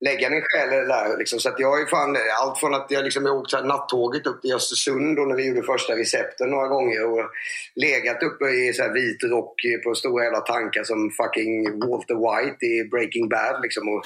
[0.00, 1.18] lägga din själ i det där.
[1.18, 1.38] Liksom.
[1.40, 4.54] Så att jag är fan, allt från att jag liksom har åkt nattåget upp till
[4.54, 7.30] Östersund när vi gjorde första recepten några gånger och
[7.74, 12.66] legat uppe i så här vit rock på stora jävla tankar som fucking Walter White
[12.66, 13.62] i Breaking Bad.
[13.62, 14.04] Liksom, och,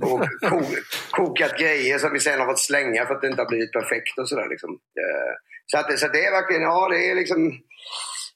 [0.12, 0.62] och ko,
[1.10, 4.18] kokat grejer som vi sen har fått slänga för att det inte har blivit perfekt
[4.18, 4.48] och sådär.
[4.48, 4.70] Liksom.
[4.70, 5.32] Eh,
[5.66, 7.52] så, att, så det är verkligen, ja det är liksom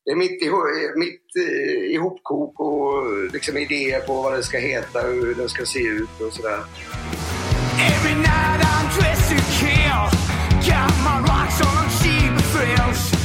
[0.06, 0.42] det är mitt,
[0.96, 5.78] mitt eh, ihopkok och liksom idéer på vad det ska heta, hur den ska se
[5.78, 6.64] ut och sådär.
[7.78, 10.26] Every night I'm dressed to kill
[10.66, 13.15] Got my rocks on cheap thrills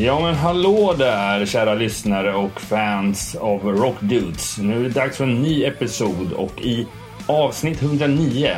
[0.00, 4.58] Ja men hallå där kära lyssnare och fans av Rock Dudes.
[4.58, 6.86] Nu är det dags för en ny episod och i
[7.26, 8.56] avsnitt 109,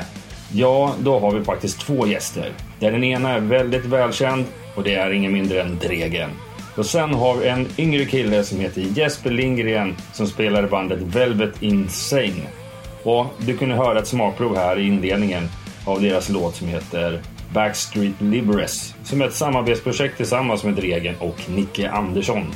[0.52, 2.52] ja då har vi faktiskt två gäster.
[2.80, 6.30] Där den ena är väldigt välkänd och det är ingen mindre än Dregen.
[6.77, 10.98] Och sen har vi en yngre kille som heter Jesper Lindgren som spelar i bandet
[11.02, 12.47] Velvet Insane.
[13.02, 15.48] Och du kunde höra ett smakprov här i inledningen
[15.84, 17.20] av deras låt som heter
[17.55, 22.55] Backstreet Libres som är ett samarbetsprojekt tillsammans med Dregen och Nicke Andersson.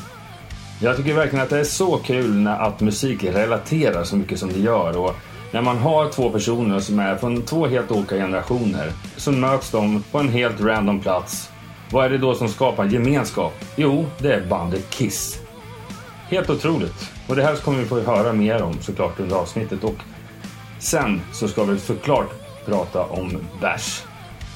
[0.81, 4.53] Jag tycker verkligen att det är så kul när att musik relaterar så mycket som
[4.53, 5.17] det gör och
[5.51, 10.03] när man har två personer som är från två helt olika generationer så möts de
[10.11, 11.51] på en helt random plats.
[11.91, 13.53] Vad är det då som skapar gemenskap?
[13.77, 15.41] Jo, det är bandet Kiss.
[16.29, 17.11] Helt otroligt.
[17.29, 19.97] Och det här kommer vi få höra mer om såklart under avsnittet och
[20.79, 22.31] sen så ska vi såklart
[22.67, 24.03] prata om bärs.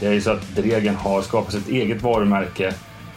[0.00, 2.74] Det är ju så att Dregen har skapat sitt eget varumärke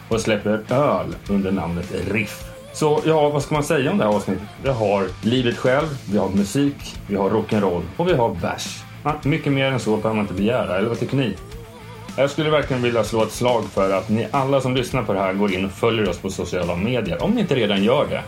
[0.08, 2.44] och släpper öl under namnet Riff.
[2.72, 4.44] Så ja, vad ska man säga om det här avsnittet?
[4.62, 8.82] Vi har livet själv, vi har musik, vi har rock'n'roll och vi har bärs.
[9.24, 11.36] mycket mer än så behöver man inte begära, eller vad tycker ni?
[12.16, 15.20] Jag skulle verkligen vilja slå ett slag för att ni alla som lyssnar på det
[15.20, 18.22] här går in och följer oss på sociala medier, om ni inte redan gör det.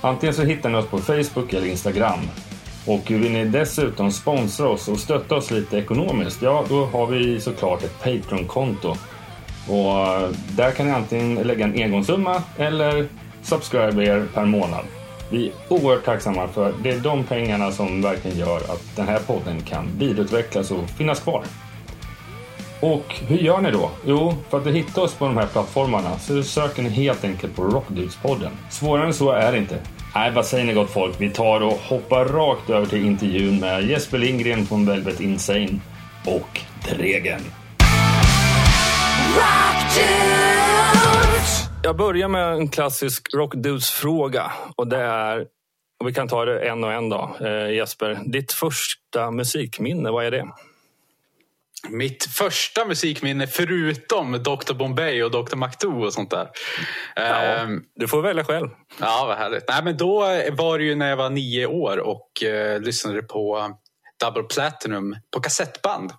[0.00, 2.20] Antingen så hittar ni oss på Facebook eller Instagram.
[2.86, 7.40] Och vill ni dessutom sponsra oss och stötta oss lite ekonomiskt, ja då har vi
[7.40, 8.96] såklart ett Patreon-konto.
[9.68, 13.08] Och eh, där kan ni antingen lägga en engångssumma eller
[13.42, 14.84] subscribe er per månad.
[15.30, 19.18] Vi är oerhört tacksamma för det är de pengarna som verkligen gör att den här
[19.18, 21.44] podden kan vidareutvecklas och finnas kvar.
[22.80, 23.90] Och hur gör ni då?
[24.06, 27.62] Jo, för att hitta oss på de här plattformarna så söker ni helt enkelt på
[27.62, 28.50] Rockdudes-podden.
[28.70, 29.78] Svårare än så är det inte.
[30.14, 31.20] Nej, vad säger ni gott folk?
[31.20, 35.80] Vi tar och hoppar rakt över till intervjun med Jesper Lindgren från Velvet Insane
[36.26, 36.60] och
[36.90, 37.40] Dregen.
[41.82, 45.38] Jag börjar med en klassisk rockdudes-fråga och det är,
[46.00, 47.36] och vi kan ta det en och en då.
[47.40, 50.46] Eh, Jesper, ditt första musikminne, vad är det?
[51.88, 56.48] Mitt första musikminne förutom Dr Bombay och Dr Macdo och sånt där.
[57.14, 58.68] Ja, ehm, du får välja själv.
[59.00, 59.64] Ja, vad härligt.
[59.68, 60.20] Nej, men då
[60.52, 63.74] var det ju när jag var nio år och eh, lyssnade på
[64.20, 66.10] Double Platinum på kassettband.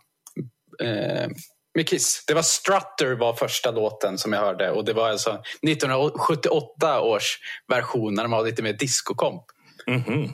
[0.84, 1.28] Eh,
[1.76, 2.24] med Kiss.
[2.28, 7.40] Det var Strutter var första låten som jag hörde och det var alltså 1978 års
[7.68, 9.44] version när de var lite mer discokomp.
[9.88, 10.30] Mm -hmm.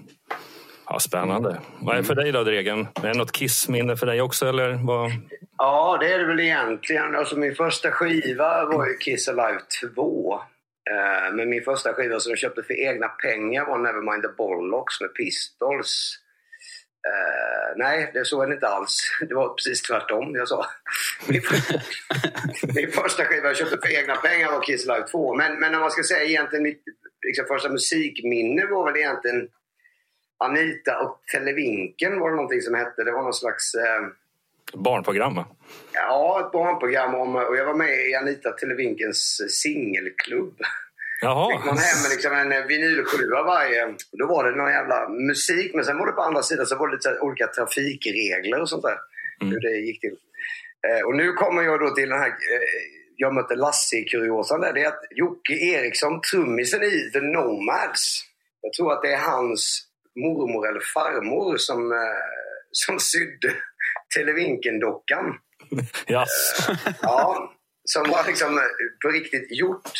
[0.94, 1.62] Ja, spännande.
[1.81, 2.88] Vad är för dig då, Dregen?
[2.96, 4.46] Är det något Kiss-minne för dig också?
[4.46, 5.12] Eller vad?
[5.57, 7.16] Ja, det är det väl egentligen.
[7.16, 9.59] Alltså, min första skiva var ju Kiss Alive
[9.96, 10.34] 2.
[10.91, 15.02] Eh, men min första skiva som jag köpte för egna pengar var Nevermind the Bollocks
[15.02, 16.17] med Pistols.
[17.08, 18.97] Uh, nej, det så är det inte alls.
[19.29, 20.66] Det var precis tvärtom jag sa.
[21.28, 21.41] Min,
[22.76, 25.35] min första skiva jag köpte för egna pengar var Kiss Alive 2.
[25.35, 26.84] Men, men om man ska säga egentligen mitt
[27.28, 29.47] liksom, första musikminne var väl egentligen
[30.43, 33.03] Anita och Televinken var det någonting som hette.
[33.03, 33.76] Det var någon slags...
[33.76, 34.02] Eh...
[34.73, 35.46] Barnprogram va?
[35.93, 37.16] Ja, ett barnprogram.
[37.16, 40.58] Om, och jag var med i Anita Televinkens singelklubb.
[41.22, 41.58] Jaha.
[41.58, 43.96] Fick man hem liksom en vinylskiva varje...
[44.11, 46.87] Då var det någon jävla musik, men sen var det på andra sidan så var
[46.87, 48.97] det lite olika trafikregler och sånt där.
[49.41, 49.53] Mm.
[49.53, 50.17] Hur det gick till.
[50.87, 52.28] Eh, och nu kommer jag då till den här...
[52.28, 57.22] Eh, jag mötte Lasse i Kuriosan där, det är att Jocke Eriksson, trummisen i The
[57.22, 58.23] Nomads,
[58.61, 61.97] jag tror att det är hans mormor eller farmor som, eh,
[62.72, 63.53] som sydde
[64.16, 65.25] Televinken-dockan.
[66.09, 66.58] Yes.
[67.02, 67.53] Ja,
[67.85, 68.63] som har liksom eh,
[69.03, 69.91] på riktigt gjort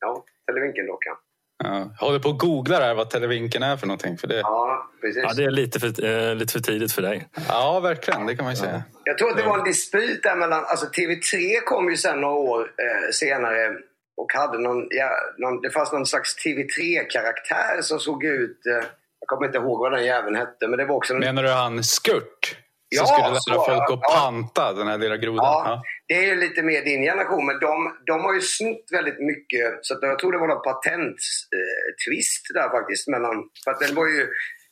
[0.00, 1.16] ja, Televinken-dockan.
[1.64, 1.90] Ja.
[2.00, 4.18] Jag håller på att googla där vad Televinken är för någonting.
[4.18, 4.38] För det...
[4.38, 5.22] Ja, precis.
[5.22, 7.28] Ja, det är lite för, eh, lite för tidigt för dig.
[7.48, 8.26] Ja, verkligen.
[8.26, 8.82] Det kan man ju säga.
[9.04, 10.64] Jag tror att det var en dispyt där mellan...
[10.64, 13.72] Alltså TV3 kom ju sen några år eh, senare
[14.16, 15.60] och hade någon, ja, någon...
[15.60, 18.66] Det fanns någon slags TV3-karaktär som såg ut...
[18.66, 18.84] Eh,
[19.24, 21.14] jag kommer inte ihåg vad den jäveln hette, men det var också...
[21.14, 22.56] En, Menar du han Skurt?
[22.88, 24.16] Ja, som skulle lära folk att ja.
[24.16, 25.44] panta den här lilla grodan?
[25.44, 25.82] Ja, Ja.
[26.08, 27.74] det är lite mer din generation, men de,
[28.06, 29.66] de har ju snott väldigt mycket.
[29.82, 33.08] Så jag tror det var någon patenttvist där faktiskt.
[33.08, 34.26] Mellan, för att den var ju,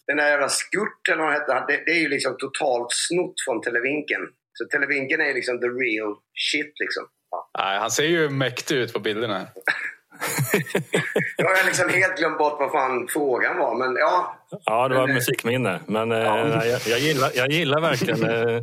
[0.06, 3.60] den där jävla Skurt eller vad hette, det, det är ju liksom totalt snott från
[3.62, 4.22] Televinken.
[4.52, 6.12] Så Televinken är ju liksom the real
[6.50, 7.04] shit liksom.
[7.30, 7.50] Ja.
[7.58, 9.46] Nej, han ser ju mäktig ut på bilderna.
[11.36, 14.36] Jag har liksom helt glömt bort vad fan frågan var, men ja.
[14.64, 15.80] Ja, det var Men, eh, musikminne.
[15.86, 16.64] Men eh, Ja.
[16.66, 18.24] jag, jag, gillar, jag gillar verkligen...
[18.24, 18.62] Eh,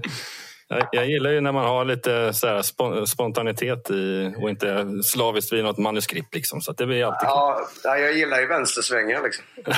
[0.71, 4.85] jag, jag gillar ju när man har lite så här, spon- spontanitet i, och inte
[5.03, 6.35] slaviskt vid något manuskript.
[6.35, 9.45] Liksom, så det blir alltid Ja, ja, jag gillar ju vänstersvängar liksom.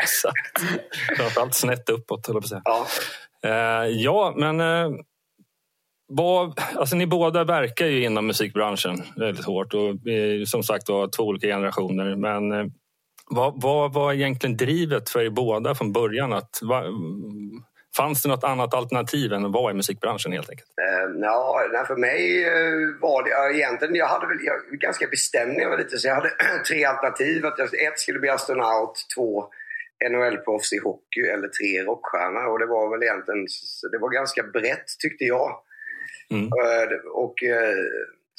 [0.00, 0.58] Exakt.
[1.16, 2.62] Framförallt snett uppåt, höll jag på att säga.
[2.64, 2.86] Ja.
[3.44, 4.60] Eh, ja, men
[6.74, 11.22] alltså ni båda verkar ju inom musikbranschen väldigt hårt och eh, som sagt var två
[11.22, 12.16] olika generationer.
[12.16, 12.66] Men eh,
[13.30, 16.32] vad, vad var egentligen drivet för er båda från början?
[16.32, 16.84] Att, va,
[17.96, 20.68] fanns det något annat alternativ än att vara i musikbranschen helt enkelt?
[20.68, 25.06] Eh, Ja, för mig eh, var det ja, egentligen, jag hade väl jag, var ganska
[25.06, 26.30] bestämd när jag var liten så jag hade
[26.68, 27.46] tre alternativ.
[27.46, 29.48] Att jag, ett skulle bli astronaut, två
[30.10, 32.40] NHL-proffs i hockey eller tre rockstjärna.
[32.50, 33.46] Och det var väl egentligen,
[33.92, 35.50] det var ganska brett tyckte jag.
[36.30, 36.48] Mm.
[37.24, 37.76] Och eh,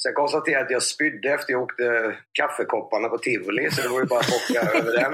[0.04, 4.00] sen konstaterade jag att jag spydde efter jag åkte kaffekopparna på Tivoli så det var
[4.00, 5.14] ju bara att bocka över den.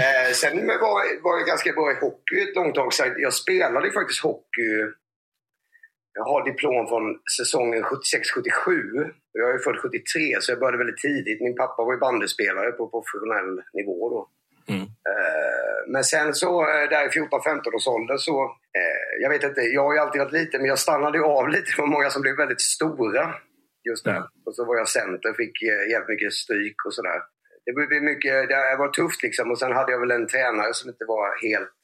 [0.00, 2.94] Eh, sen var, var jag ganska bra i hockey ett långt tag.
[2.94, 4.70] Så jag spelade ju faktiskt hockey
[6.12, 9.10] jag har diplom från säsongen 76-77.
[9.32, 11.40] Jag är född 73 så jag började väldigt tidigt.
[11.40, 14.28] Min pappa var ju bandyspelare på professionell nivå då.
[14.70, 14.82] Mm.
[14.82, 18.44] Eh, Men sen så eh, där i 14-15 års ålder så,
[18.78, 21.70] eh, jag vet inte, jag har ju alltid varit liten men jag stannade av lite.
[21.76, 23.34] Det var många som blev väldigt stora
[23.88, 24.16] just där.
[24.16, 24.28] Mm.
[24.46, 27.20] Och så var jag center, fick jävligt mycket stryk och sådär.
[27.64, 30.90] Det blev mycket, det var tufft liksom och sen hade jag väl en tränare som
[30.90, 31.80] inte var helt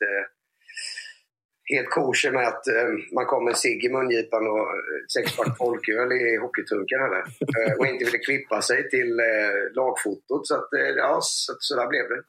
[1.74, 4.66] helt kosher med att eh, man kom med cigg i mungipan och
[5.14, 10.46] sexpack folköl i hockeytrunken eller, eh, och inte ville klippa sig till eh, lagfotot.
[10.46, 12.22] Så, att, ja, så, så där blev det.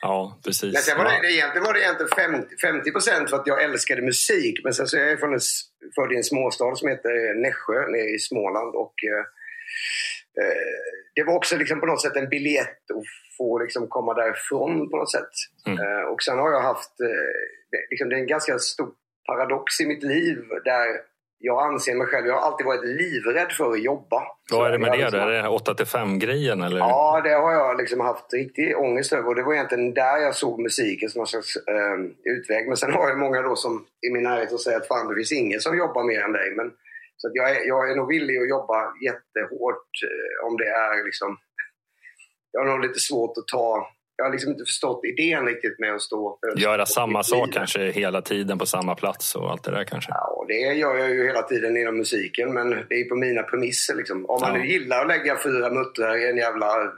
[0.00, 0.72] Ja, precis.
[0.74, 4.02] Men sen var det, egentligen var det egentligen 50, 50 procent för att jag älskade
[4.02, 4.60] musik.
[4.64, 5.40] Men sen så är jag från en,
[5.94, 8.74] född i en småstad som heter Nässjö nere i Småland.
[8.74, 9.24] Och, eh,
[10.40, 13.04] eh, det var också liksom på något sätt en biljett att
[13.38, 15.34] få liksom komma därifrån på något sätt.
[15.66, 15.78] Mm.
[15.78, 18.90] Eh, och sen har jag haft, eh, liksom, det är en ganska stor
[19.26, 20.86] paradox i mitt liv där
[21.40, 24.22] jag anser mig själv, jag har alltid varit livrädd för att jobba.
[24.50, 24.98] Vad är det med det?
[24.98, 25.20] liksom-?
[25.20, 26.62] Är det 8 till 5-grejen?
[26.62, 26.78] Eller?
[26.78, 29.28] Ja, det har jag liksom haft riktig ångest över.
[29.28, 32.68] Och det var egentligen där jag såg musiken som någon slags eh, utväg.
[32.68, 35.14] Men sen har jag många då som i min närhet som säger att fan, det
[35.14, 36.54] finns ingen som jobbar mer än dig.
[36.56, 36.72] Men,
[37.16, 41.38] så jag, är, jag är nog villig att jobba jättehårt eh, om det är liksom...
[42.52, 43.88] Jag har nog lite svårt att ta...
[44.20, 46.38] Jag har liksom inte förstått idén riktigt med att stå...
[46.56, 50.10] Göra samma sak kanske hela tiden på samma plats och allt det där kanske?
[50.14, 53.94] Ja, det gör jag ju hela tiden inom musiken, men det är på mina premisser.
[53.94, 54.26] Liksom.
[54.26, 54.60] Om man Ja.
[54.60, 56.92] nu gillar att lägga fyra muttrar i en jävla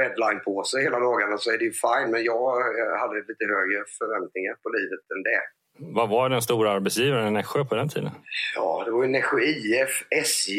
[0.00, 2.10] redline-påse hela dagarna så är det ju fine.
[2.10, 2.50] Men jag
[3.00, 5.42] hade lite högre förväntningar på livet än det.
[5.80, 8.10] Vad var den stora arbetsgivaren i Nässjö på den tiden?
[8.56, 10.52] Ja, det var ju Nässjö IF, SJ.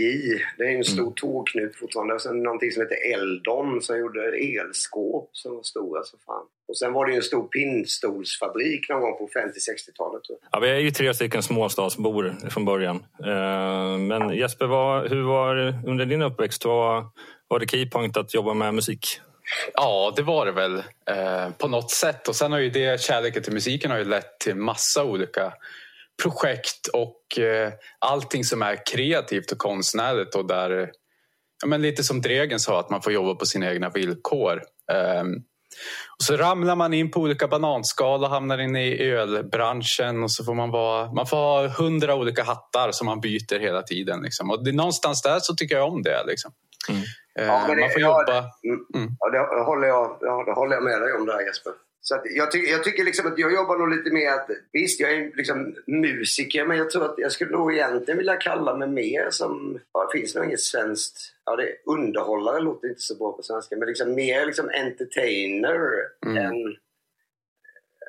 [0.57, 2.13] Det är ju en stor tågknut fortfarande.
[2.13, 6.45] Och sen någonting som heter Eldon som gjorde elskåp som var stora som fan.
[6.67, 10.23] Och sen var det ju en stor pinnstolsfabrik någon gång på 50-60-talet.
[10.23, 10.49] tror jag.
[10.51, 12.95] Ja, vi är ju tre stycken småstadsbor från början.
[13.25, 15.55] Eh, Men Jesper, vad, hur var
[15.88, 16.65] under din uppväxt?
[16.65, 17.05] Vad
[17.47, 19.21] var det keypoint att jobba med musik?
[19.73, 20.77] Ja, det var det väl
[21.09, 22.27] eh, på något sätt.
[22.27, 25.53] Och sen har ju det, kärleken till musiken har ju lett till massa olika
[26.23, 30.91] projekt och eh, allting som är kreativt och konstnärligt och där,
[31.61, 34.63] ja, men lite som Dregen sa, att man får jobba på sina egna villkor.
[34.91, 35.23] Eh,
[36.17, 40.43] och så ramlar man in på olika bananskal och hamnar in i ölbranschen och så
[40.43, 44.21] får man vara, man får ha hundra olika hattar som man byter hela tiden.
[44.21, 44.49] Liksom.
[44.49, 46.23] Och det, någonstans där så tycker jag om det.
[46.27, 46.51] Liksom.
[46.89, 47.01] Mm.
[47.33, 48.38] Ja, det, man får jobba.
[48.63, 48.86] Mm.
[48.95, 49.09] Mm.
[49.19, 51.74] Ja, det håller, jag, ja, det håller jag med dig om där Jesper.
[52.01, 55.00] Så att jag, ty jag tycker liksom att jag jobbar nog lite mer att, visst
[55.00, 58.88] jag är liksom musiker men jag tror att jag skulle nog egentligen vilja kalla mig
[58.88, 63.31] mer som, ja, det finns nog inget svenskt, ja det underhållare låter inte så bra
[63.31, 65.79] på svenska, men liksom mer liksom entertainer
[66.25, 66.38] mm.
[66.38, 66.77] än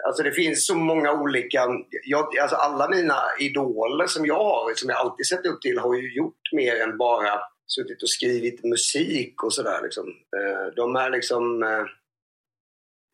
[0.07, 1.67] Alltså det finns så många olika...
[2.05, 5.95] Jag, alltså alla mina idoler som jag har, som jag alltid sett upp till, har
[5.95, 7.41] ju gjort mer än bara
[7.75, 9.83] suttit och skrivit musik och sådär.
[9.83, 10.09] Liksom.
[10.09, 11.85] Eh, de är liksom eh,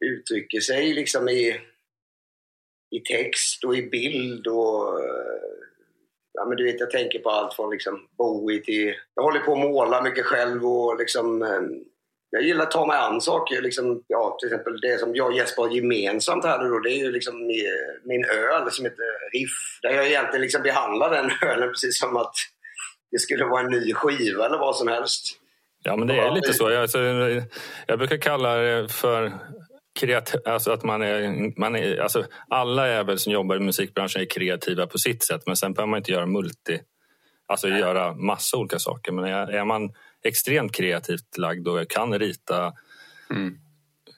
[0.05, 1.61] uttrycker sig liksom i,
[2.97, 5.41] i text och i bild och eh,
[6.33, 8.95] ja, men du vet, jag tänker på allt från liksom Bowie till...
[9.15, 11.45] Jag håller på att måla mycket själv och liksom...
[12.31, 13.63] Jag gillar att ta mig an saker.
[13.63, 16.91] Liksom, ja, till exempel det som jag och Jesper har gemensamt här nu då, det
[16.91, 17.47] är ju liksom
[18.05, 19.79] min öl som heter Riff.
[19.83, 22.35] Där jag egentligen liksom behandlar den ölen precis som att
[23.11, 25.41] det skulle vara en ny skiva eller vad som helst.
[25.83, 26.71] Ja, men det är lite så.
[26.71, 26.99] Jag, alltså,
[27.87, 29.33] jag brukar kalla det för
[30.01, 34.23] kreativ, alltså att man är, man är, alltså alla är väl som jobbar i musikbranschen
[34.23, 36.81] är kreativa på sitt sätt men sen behöver man inte göra multi,
[37.47, 37.81] alltså Nej.
[37.81, 39.13] göra massa olika saker.
[39.13, 39.93] Men är, är man
[40.25, 42.73] extremt kreativt lagd och kan rita
[43.31, 43.59] mm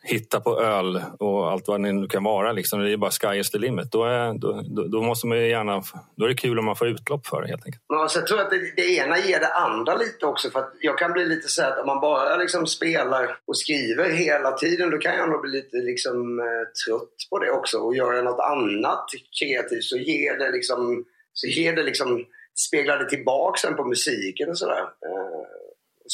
[0.08, 2.52] hitta på öl och allt vad det nu kan vara.
[2.52, 2.80] Liksom.
[2.80, 3.92] Det är bara sky is the limit.
[3.92, 4.62] Då är, då,
[4.92, 5.82] då, måste man gärna,
[6.16, 7.84] då är det kul om man får utlopp för det helt enkelt.
[7.88, 10.50] Ja, så jag tror att det, det, ena ger det andra lite också.
[10.50, 14.52] För jag kan bli lite så att om man bara liksom spelar och skriver hela
[14.52, 17.78] tiden då kan jag nog bli lite liksom, eh, trött på det också.
[17.78, 19.04] Och göra något annat
[19.40, 22.24] kreativt så ger det liksom, så ger det liksom
[22.66, 24.80] speglar det tillbaka sen på musiken och sådär.
[24.80, 25.44] Eh,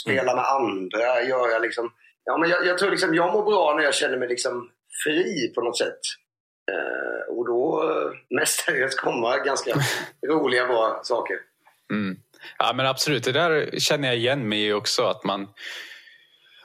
[0.02, 0.36] spela mm.
[0.36, 1.90] med andra, göra liksom
[2.24, 4.70] Ja, men jag, jag, tror liksom jag mår bra när jag känner mig liksom
[5.04, 6.00] fri på något sätt.
[6.72, 9.74] Eh, och då eh, mestadels komma ganska
[10.28, 11.36] roliga, bra saker.
[11.92, 12.16] Mm.
[12.58, 15.02] Ja men absolut, det där känner jag igen mig i också.
[15.02, 15.48] Att man...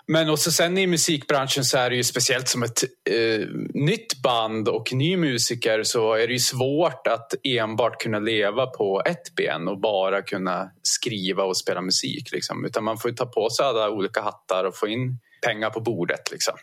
[0.07, 4.69] Men också sen i musikbranschen så är det ju speciellt som ett eh, nytt band
[4.69, 9.67] och ny musiker så är det ju svårt att enbart kunna leva på ett ben
[9.67, 12.31] och bara kunna skriva och spela musik.
[12.31, 12.65] Liksom.
[12.65, 16.31] Utan man får ta på sig alla olika hattar och få in pengar på bordet.
[16.31, 16.53] Liksom.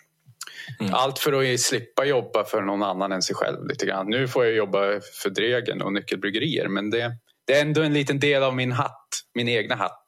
[0.80, 0.94] Mm.
[0.94, 3.66] Allt för att slippa jobba för någon annan än sig själv.
[3.66, 4.06] lite grann.
[4.10, 7.12] Nu får jag jobba för Dregen och Nyckelbryggerier men det,
[7.46, 10.04] det är ändå en liten del av min hatt, min egna hatt.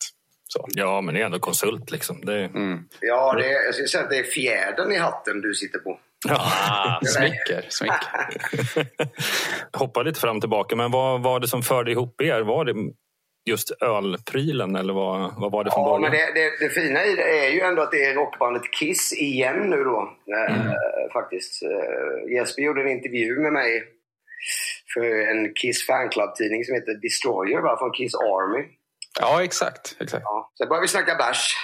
[0.48, 0.68] Så.
[0.68, 2.20] Ja, men det är ändå konsult liksom.
[2.24, 2.44] Det...
[2.44, 2.88] Mm.
[3.00, 5.98] Ja, det är, jag skulle säga att det är fjädern i hatten du sitter på.
[6.28, 7.66] Ja, ah, smicker.
[7.68, 8.88] smicker.
[9.78, 12.40] Hoppa lite fram och tillbaka, men vad var det som förde ihop er?
[12.40, 12.74] Var det
[13.48, 16.00] just ölprylen eller vad, vad var det från ja, början?
[16.00, 19.12] Men det, det, det, fina i det är ju ändå att det är rockbandet Kiss
[19.12, 20.16] igen nu då.
[20.32, 20.66] Eh, mm.
[20.66, 21.62] Äh, faktiskt.
[21.62, 23.84] Äh, Jesper gjorde en intervju med mig
[24.94, 27.76] för en Kiss fanclub-tidning som heter Destroyer, va?
[27.78, 28.64] från Kiss Army.
[29.20, 29.96] Ja, exakt.
[30.00, 30.22] exakt.
[30.24, 31.54] Ja, sen började vi snacka bärs.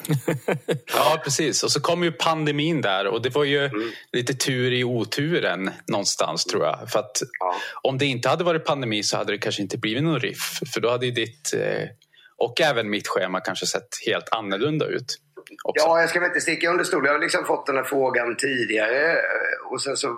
[0.86, 1.62] ja, precis.
[1.62, 3.90] Och så kom ju pandemin där och det var ju mm.
[4.12, 6.90] lite tur i oturen någonstans tror jag.
[6.90, 7.56] För att ja.
[7.82, 10.60] om det inte hade varit pandemi så hade det kanske inte blivit någon riff.
[10.74, 11.88] För då hade ju ditt eh,
[12.36, 15.18] och även mitt schema kanske sett helt annorlunda ut.
[15.64, 15.86] Också.
[15.86, 17.06] Ja, jag ska väl inte sticka under stol.
[17.06, 20.08] Jag har liksom fått den här frågan tidigare eh, och sen så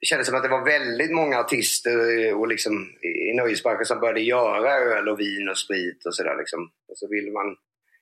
[0.00, 2.72] det kändes som att det var väldigt många artister och liksom
[3.30, 6.36] i nöjesbranschen som började göra öl och vin och sprit och sådär.
[6.38, 6.70] Liksom.
[6.88, 7.56] Och så ville man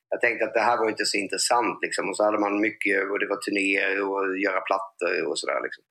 [0.09, 1.79] jag tänkte att det här var inte så intressant.
[1.81, 2.09] Liksom.
[2.09, 5.61] Och så hade man mycket, och det var turnéer och göra plattor och sådär.
[5.63, 5.83] Liksom.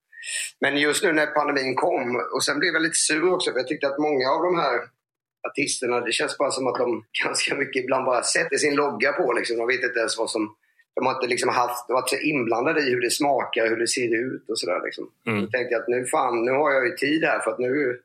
[0.61, 3.69] Men just nu när pandemin kom, och sen blev jag lite sur också för jag
[3.69, 4.81] tyckte att många av de här
[5.49, 9.33] artisterna, det känns bara som att de ganska mycket ibland bara sätter sin logga på.
[9.33, 9.57] Liksom.
[9.57, 10.57] De vet inte ens vad som...
[10.95, 14.15] De har inte liksom haft, varit så inblandade i hur det smakar, hur det ser
[14.15, 14.81] ut och sådär.
[14.85, 15.11] Liksom.
[15.27, 15.41] Mm.
[15.41, 18.01] Då tänkte jag att nu fan, nu har jag ju tid här för att nu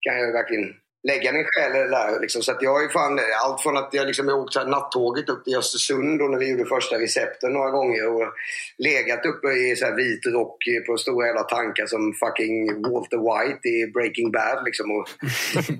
[0.00, 2.20] kan jag verkligen lägga min själ där.
[2.20, 2.42] Liksom.
[2.42, 6.22] Så att jag är fan, allt från att jag, liksom, åkt nattåget upp till Östersund
[6.22, 8.32] och när vi gjorde första recepten några gånger och
[8.78, 13.68] legat uppe i så här vit rock på stora jävla tankar som fucking Walter White
[13.68, 14.64] i Breaking Bad.
[14.64, 15.08] Liksom, och,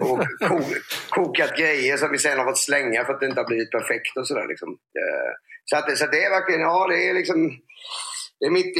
[0.11, 0.61] och ko,
[1.09, 4.17] kokat grejer som vi sen har fått slänga för att det inte har blivit perfekt
[4.17, 4.47] och sådär.
[4.49, 4.69] Liksom.
[4.69, 5.33] Eh,
[5.65, 7.51] så, att, så det är verkligen, ja det är liksom
[8.41, 8.75] det är mitt,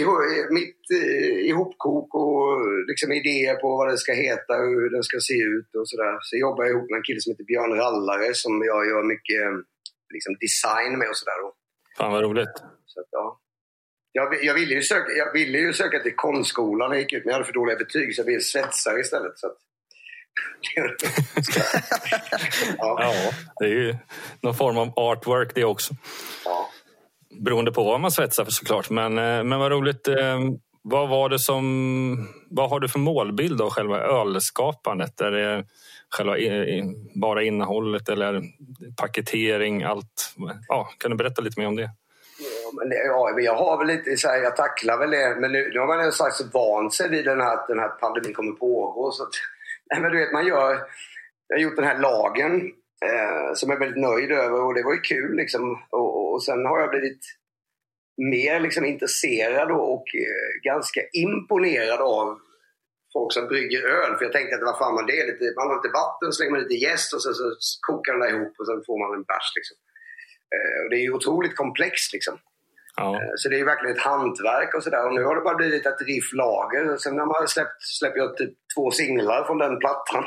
[0.51, 2.43] mitt eh, ihopkok och
[2.91, 6.19] liksom idéer på vad det ska heta, hur den ska se ut och sådär.
[6.21, 9.45] Så jobbar jag ihop med en kille som heter Björn Rallare som jag gör mycket
[10.15, 11.41] liksom, design med och sådär.
[11.99, 12.57] Fan vad roligt.
[12.87, 13.41] Så att, ja.
[14.13, 17.25] jag, jag, ville ju söka, jag ville ju söka till konstskolan när jag gick ut
[17.25, 19.39] men jag hade för dåliga betyg så jag blev svetsare istället.
[19.39, 19.57] Så att,
[20.75, 20.89] ja.
[22.79, 23.97] ja, det är ju
[24.43, 25.95] någon form av artwork det också.
[26.45, 26.58] Ja.
[27.39, 28.91] Beroende på vad man svetsar för såklart.
[28.91, 30.09] Men, eh, men vad roligt.
[30.09, 30.39] Eh,
[30.83, 32.29] vad var det som...
[32.51, 35.21] Vad har du för målbild av själva ölskapandet?
[35.21, 35.65] Är det
[36.11, 36.35] själva
[37.15, 38.43] bara innehållet eller
[39.01, 39.83] paketering?
[39.83, 40.35] Allt?
[40.69, 41.91] Ja, kan du berätta lite mer om det?
[42.41, 45.37] Ja, men, ja, jag har väl lite så här, jag tacklar väl det.
[45.41, 47.89] Men nu, nu har man en slags vant sig vid den här, att den här
[47.89, 49.11] pandemin kommer pågå.
[49.11, 49.33] Så att,
[49.93, 50.79] nej, men du vet, man gör...
[51.49, 52.73] Jag har gjort den här lagen
[53.07, 55.83] eh, som jag är väldigt nöjd över och det var ju kul liksom.
[55.91, 57.25] Och, och, och sen har jag blivit
[58.35, 62.27] mer liksom intresserad och eh, ganska imponerad av
[63.13, 64.13] folk som brygger öl.
[64.17, 66.53] För jag tänkte att vad fan man det är lite, man har lite vatten, slänger
[66.53, 67.45] man lite jäst och sen så
[67.89, 69.49] kokar den ihop och sen får man en bärs.
[69.59, 69.77] Liksom.
[70.55, 72.37] Eh, och det är ju otroligt komplext liksom.
[72.97, 73.09] Ja.
[73.17, 75.07] Eh, så det är ju verkligen ett hantverk och sådär.
[75.07, 76.97] Och nu har det bara blivit ett riff lager.
[76.97, 80.25] Sen när man släppt, släpper jag typ två singlar från den plattan.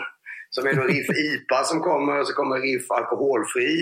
[0.56, 3.74] Som är då Riff IPA som kommer och så kommer Riff alkoholfri.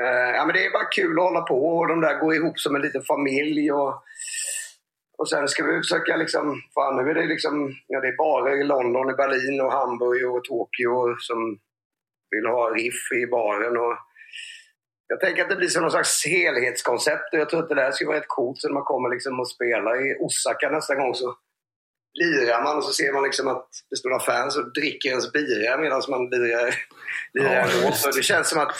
[0.00, 2.58] Uh, ja, men det är bara kul att hålla på och de där går ihop
[2.58, 3.72] som en liten familj.
[3.72, 4.02] Och,
[5.18, 8.60] och sen ska vi försöka liksom, fan nu är det liksom, ja det är barer
[8.60, 11.58] i London, i Berlin och Hamburg och Tokyo som
[12.30, 13.76] vill ha riff i baren.
[13.76, 13.96] Och
[15.08, 17.90] jag tänker att det blir som någon slags helhetskoncept och jag tror att det där
[17.90, 18.60] skulle vara rätt coolt.
[18.60, 21.36] Så när man kommer liksom och spelar i Osaka nästa gång så
[22.20, 25.32] lirar man och så ser man liksom att det står några fans och dricker ens
[25.32, 26.74] bira medan man lirar,
[27.32, 28.72] lirar ja, Det känns som att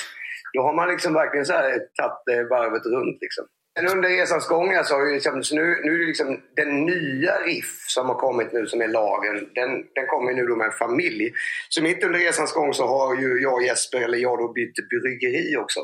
[0.53, 3.19] då har man liksom verkligen så här tagit varvet runt.
[3.21, 3.45] Liksom.
[3.75, 7.85] Men under resans gång alltså, liksom, så nu, nu är det liksom den nya Riff
[7.87, 9.49] som har kommit nu som är lagen.
[9.55, 11.33] Den, den kommer nu då med en familj.
[11.69, 14.89] Så mitt under resans gång så har ju jag och Jesper, eller jag då, bytt
[14.89, 15.81] bryggeri också.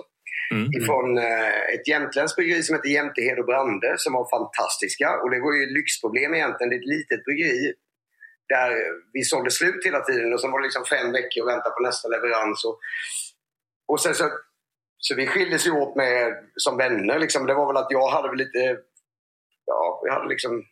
[0.54, 0.72] Mm.
[0.72, 5.08] Ifrån eh, ett jämtländskt bryggeri som heter Jämtehed och Brande som var fantastiska.
[5.22, 6.70] Och det var ju lyxproblem egentligen.
[6.70, 7.74] Det är ett litet bryggeri
[8.48, 8.70] där
[9.12, 11.82] vi sålde slut hela tiden och sen var det liksom fem veckor och vänta på
[11.82, 12.64] nästa leverans.
[12.64, 12.78] Och,
[13.88, 14.24] och sen så
[14.98, 17.18] så vi skildes ju åt med, som vänner.
[17.18, 17.46] Liksom.
[17.46, 18.78] Det var väl att jag hade lite...
[19.64, 20.64] Ja, vi hade liksom...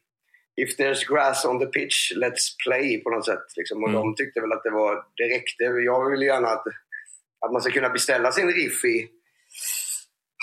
[0.56, 3.56] If there's grass on the pitch, let's play på något sätt.
[3.56, 3.82] Liksom.
[3.82, 4.00] Och mm.
[4.00, 5.64] de tyckte väl att det, var, det räckte.
[5.64, 6.66] Jag ville gärna att,
[7.46, 9.08] att man ska kunna beställa sin riff i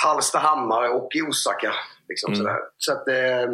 [0.04, 1.74] Hallstahammar och i Osaka.
[2.10, 2.56] Liksom, mm.
[2.78, 3.52] Så, att, eh,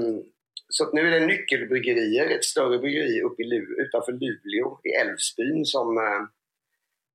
[0.69, 4.89] så att nu är det Nyckelbryggerier, ett större bryggeri uppe i Lu utanför Luleå i
[4.89, 6.21] Älvsbyn som, eh,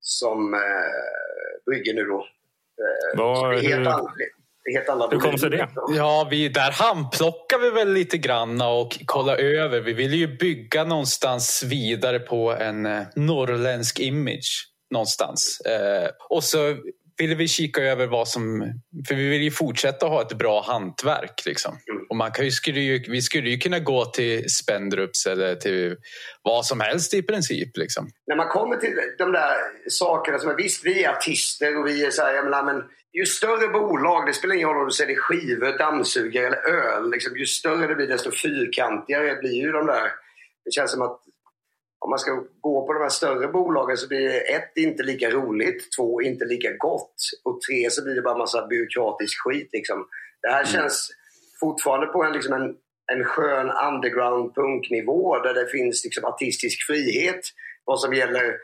[0.00, 2.28] som eh, brygger nu då
[3.16, 4.06] Var, helt, hur, an,
[4.74, 5.68] helt andra hur kom sig det?
[5.96, 9.80] Ja, vi, där handplockar vi väl lite grann och kollar över.
[9.80, 15.60] Vi vill ju bygga någonstans vidare på en eh, norrländsk image någonstans.
[15.60, 16.76] Eh, och så
[17.16, 18.72] ville vi kika över vad som...
[19.08, 21.42] För vi vill ju fortsätta ha ett bra hantverk.
[21.46, 21.78] Liksom.
[21.90, 22.06] Mm.
[22.08, 25.96] Och man kan ju, skulle ju, vi skulle ju kunna gå till Spendrups eller till
[26.42, 27.76] vad som helst i princip.
[27.76, 28.10] Liksom.
[28.26, 29.56] När man kommer till de där
[29.88, 30.56] sakerna som är...
[30.56, 34.26] Visst, vi är artister och vi är så här, jag menar, men ju större bolag,
[34.26, 37.10] det spelar ingen roll om du säljer skivor, dammsugare eller öl.
[37.10, 40.10] Liksom, ju större det blir desto fyrkantigare blir ju de där.
[40.64, 41.20] Det känns som att
[42.04, 45.30] om man ska gå på de här större bolagen så blir det ett, inte lika
[45.30, 47.14] roligt, två, inte lika gott
[47.44, 49.68] och tre, så blir det bara massa byråkratisk skit.
[49.72, 50.06] Liksom.
[50.42, 50.72] Det här mm.
[50.72, 51.10] känns
[51.60, 52.74] fortfarande på en, liksom en,
[53.12, 57.40] en skön underground punknivå där det finns liksom artistisk frihet
[57.84, 58.56] vad som gäller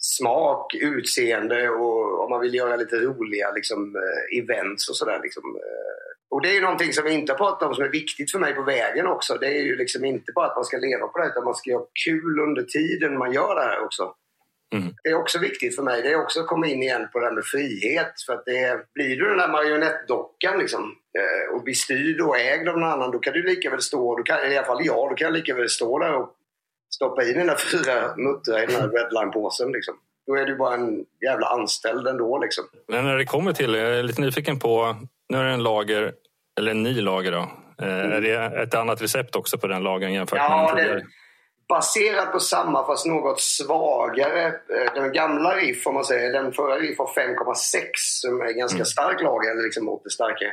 [0.00, 5.20] smak, utseende och om man vill göra lite roliga liksom, eh, events och sådär.
[5.22, 8.30] Liksom, eh, och det är någonting som vi inte har pratat om som är viktigt
[8.30, 9.34] för mig på vägen också.
[9.34, 11.72] Det är ju liksom inte bara att man ska leva på det utan man ska
[11.72, 14.14] ha kul under tiden man gör det här också.
[14.74, 14.94] Mm.
[15.02, 16.02] Det är också viktigt för mig.
[16.02, 18.12] Det är också att komma in igen på det här med frihet.
[18.26, 20.82] För att det, blir du den där marionettdockan liksom,
[21.18, 24.22] eh, och blir styrd och ägd av någon annan, då kan du lika väl stå,
[24.22, 26.34] kan, i alla fall jag, då kan jag lika väl stå där och
[26.94, 29.72] stoppa i dina fyra muttrar i den här redline-påsen.
[29.72, 29.94] Liksom.
[30.26, 32.38] Då är du bara en jävla anställd ändå.
[32.38, 32.64] Liksom.
[32.88, 34.96] Men när det kommer till, jag är lite nyfiken på
[35.28, 36.12] nu är det en lager,
[36.58, 37.50] eller en ny lager då.
[37.82, 38.12] Mm.
[38.12, 41.06] Är det ett annat recept också på den lagern jämfört ja, med den tidigare?
[41.68, 44.46] Baserad på samma fast något svagare.
[44.46, 48.58] Eh, den gamla Riff, om man säger, den förra Riff var 5,6 som är en
[48.58, 48.84] ganska mm.
[48.84, 50.46] stark lager, liksom mot det starka.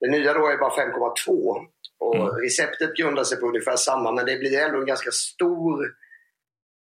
[0.00, 1.66] Den nya då är bara 5,2.
[2.00, 2.28] Och mm.
[2.28, 5.86] receptet grundar sig på ungefär samma men det blir ändå en ganska stor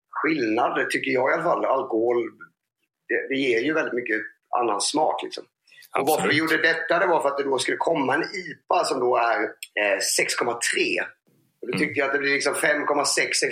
[0.10, 1.66] skillnad, tycker jag i alla fall.
[1.66, 2.18] Alkohol,
[3.08, 4.22] det, det ger ju väldigt mycket
[4.60, 5.24] annan smak.
[5.24, 5.44] Liksom.
[6.00, 8.84] Och varför vi gjorde detta det var för att det då skulle komma en IPA
[8.84, 9.42] som då är
[9.82, 10.58] eh, 6,3.
[11.62, 11.80] Och då mm.
[11.80, 13.06] tyckte jag att det blir liksom 5,6,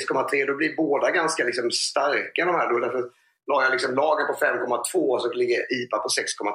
[0.09, 0.45] 6,3.
[0.45, 2.69] Då blir båda ganska liksom starka de här.
[2.69, 2.79] Då.
[2.79, 3.09] Därför
[3.51, 6.53] la jag liksom lagen på 5,2 och så ligger IPA på 6,3.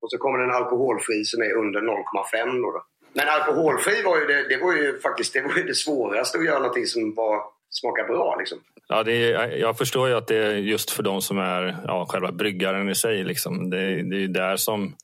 [0.00, 2.62] Och så kommer den alkoholfri som är under 0,5.
[2.62, 2.82] Då, då.
[3.12, 6.44] Men alkoholfri var ju det, det var ju faktiskt det, var ju det svåraste att
[6.44, 8.36] göra någonting som var, smakar bra.
[8.38, 8.58] Liksom.
[8.88, 12.06] Ja, det är, jag förstår ju att det är just för de som är ja,
[12.08, 13.24] själva bryggaren i sig.
[13.24, 13.70] Liksom.
[13.70, 14.96] Det, det är där som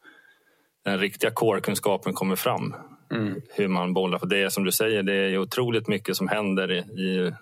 [0.85, 2.75] den riktiga core-kunskapen kommer fram.
[3.11, 3.41] mm.
[3.55, 4.19] hur man bollar.
[4.19, 7.33] För det är som du säger, det är otroligt mycket som händer i, i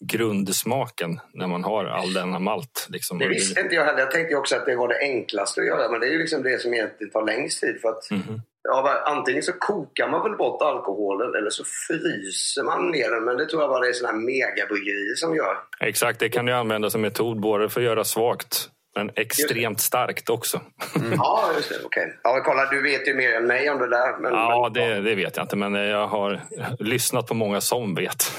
[0.00, 2.86] grundsmaken när man har all denna malt.
[2.90, 3.18] Liksom.
[3.18, 3.98] Det visste inte jag heller.
[3.98, 6.42] Jag tänkte också att det var det enklaste att göra men det är ju liksom
[6.42, 7.80] det som egentligen tar längst tid.
[7.82, 12.90] För att, mm ja, antingen så kokar man väl bort alkoholen eller så fryser man
[12.90, 13.24] ner den.
[13.24, 15.56] Men det tror jag bara det är sådana här megabryggerier som gör.
[15.80, 20.28] Exakt, det kan du använda som metod både för att göra svagt men extremt starkt
[20.30, 20.60] också.
[20.96, 21.12] Mm.
[21.16, 21.74] ja, just det.
[21.84, 22.02] Okej.
[22.02, 22.12] Okay.
[22.22, 24.18] Ja, kolla, du vet ju mer än mig om det där.
[24.20, 25.56] Men, ja, det, det, vet jag inte.
[25.56, 26.40] Men jag har
[26.78, 28.32] lyssnat på många som vet.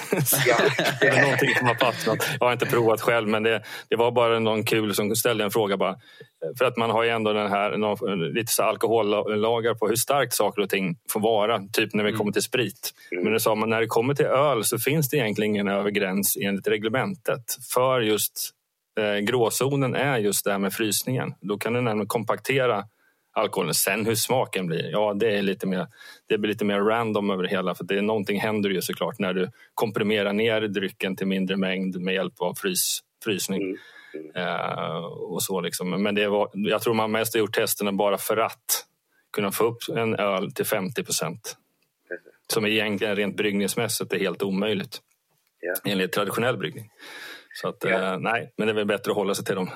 [0.48, 0.56] Ja.
[1.02, 2.30] det är någonting som har fastnat.
[2.39, 5.52] Jag har inte provat själv, men det, det var bara någon kul som ställde en
[5.52, 5.78] fråga.
[5.78, 5.96] bara.
[6.58, 10.34] För att man har ju ändå den här, någon, lite så alkohollagar på hur starkt
[10.34, 11.60] saker och ting får vara.
[11.74, 12.20] Typ när vi mm.
[12.20, 12.94] kommer till sprit.
[13.12, 13.24] Mm.
[13.24, 15.91] Men det sa man, när det kommer till öl så finns det egentligen ingen övre
[15.91, 18.55] gräns enligt reglementet för just
[19.21, 21.34] gråzonen är just det här med frysningen.
[21.41, 22.84] Då kan du nämligen kompaktera
[23.36, 23.73] alkoholen.
[23.73, 25.88] Sen hur smaken blir, ja det är lite mer,
[26.27, 27.75] det blir lite mer random över det hela.
[27.75, 32.01] För det är någonting händer ju såklart när du komprimerar ner drycken till mindre mängd
[32.01, 33.62] med hjälp av frys, frysning.
[33.62, 33.77] Mm.
[34.38, 36.03] Uh, och så liksom.
[36.03, 38.86] Men det var, jag tror man mest har gjort testerna bara för att
[39.34, 41.58] kunna få upp en öl till 50 procent.
[42.47, 45.01] Som egentligen rent bryggningsmässigt är helt omöjligt.
[45.63, 45.93] Yeah.
[45.93, 46.89] Enligt traditionell bryggning.
[47.62, 48.13] Så att, ja.
[48.13, 49.70] eh, nej, men det är väl bättre att hålla sig till de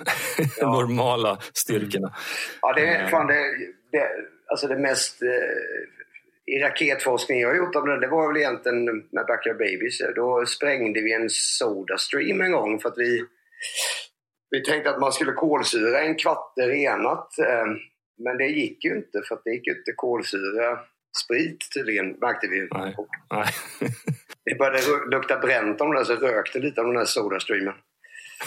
[0.59, 0.71] ja.
[0.71, 2.15] normala styrkorna.
[2.61, 3.09] Ja, det är eh.
[3.09, 3.57] fan det,
[3.91, 4.09] det,
[4.47, 8.85] alltså det mest eh, i raketforskning jag har gjort om det, det var väl egentligen
[8.85, 10.01] med Backyard Babies.
[10.15, 13.25] Då sprängde vi en Sodastream en gång för att vi,
[14.49, 17.39] vi tänkte att man skulle kolsyra en kvatte renat.
[17.39, 17.65] Eh,
[18.23, 20.79] men det gick ju inte för att det gick inte kolsyra
[21.25, 22.67] sprit tydligen, märkte vi.
[22.71, 22.95] Nej.
[23.31, 23.47] Nej.
[24.45, 27.73] det började lukta bränt om det så rökte lite av den där Sodastreamen.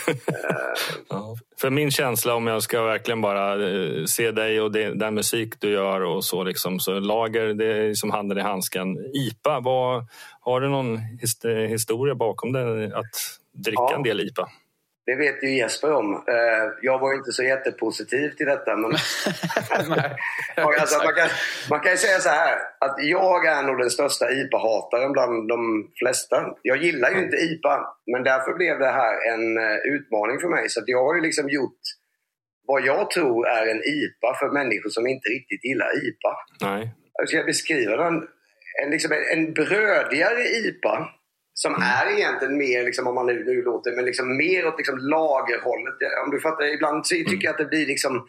[1.09, 5.15] ja, för min känsla om jag ska verkligen bara eh, se dig och det, den
[5.15, 8.97] musik du gör och så liksom, så lager det är som handen i handsken.
[9.15, 10.07] IPA, vad,
[10.41, 10.99] har du någon
[11.69, 13.15] historia bakom det att
[13.53, 13.95] dricka ja.
[13.95, 14.49] en del IPA?
[15.07, 16.15] Det vet ju Jesper om.
[16.15, 18.77] Eh, jag var inte så jättepositiv till detta.
[18.77, 18.91] Men...
[20.57, 21.29] alltså, man, kan,
[21.71, 25.91] man kan ju säga så här att jag är nog den största IPA-hataren bland de
[25.99, 26.47] flesta.
[26.63, 30.69] Jag gillar ju inte IPA, men därför blev det här en eh, utmaning för mig.
[30.69, 31.81] Så jag har ju liksom gjort
[32.67, 36.37] vad jag tror är en IPA för människor som inte riktigt gillar IPA.
[36.61, 36.95] Nej.
[37.19, 38.29] Jag ska beskriva den.
[38.83, 41.09] En, liksom en brödigare IPA
[41.63, 41.89] som mm.
[41.99, 45.95] är egentligen mer, liksom, om man nu, nu låter, men liksom mer åt liksom, lagerhållet.
[46.25, 48.29] Om du fattar, ibland så tycker jag att det blir liksom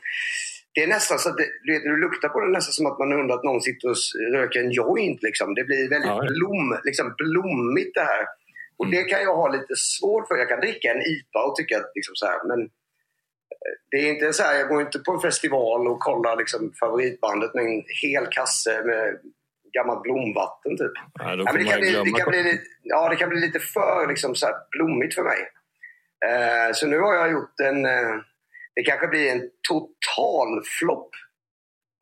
[0.76, 3.00] det är nästan så att det, du, vet, du luktar på det nästan som att
[3.00, 3.96] man undrar att någon sitter och
[4.34, 5.24] röker en joint.
[5.24, 5.56] Liksom.
[5.56, 8.26] Det blir väldigt ja, blom, liksom, blommigt det här.
[8.78, 8.96] Och mm.
[8.96, 10.36] det kan jag ha lite svårt för.
[10.36, 14.14] Jag kan dricka en IPA och tycka att liksom så här, men eh, det är
[14.14, 17.84] inte så här, jag går inte på en festival och kollar liksom favoritbandet med en
[18.02, 19.20] hel kasse med
[19.78, 20.92] gammalt blomvatten typ.
[21.14, 24.36] Ja, ja, det, kan bli, det, kan bli, ja, det kan bli lite för liksom,
[24.36, 25.40] så blommigt för mig.
[26.28, 27.86] Eh, så nu har jag gjort en...
[27.86, 28.16] Eh,
[28.76, 31.10] det kanske blir en total flopp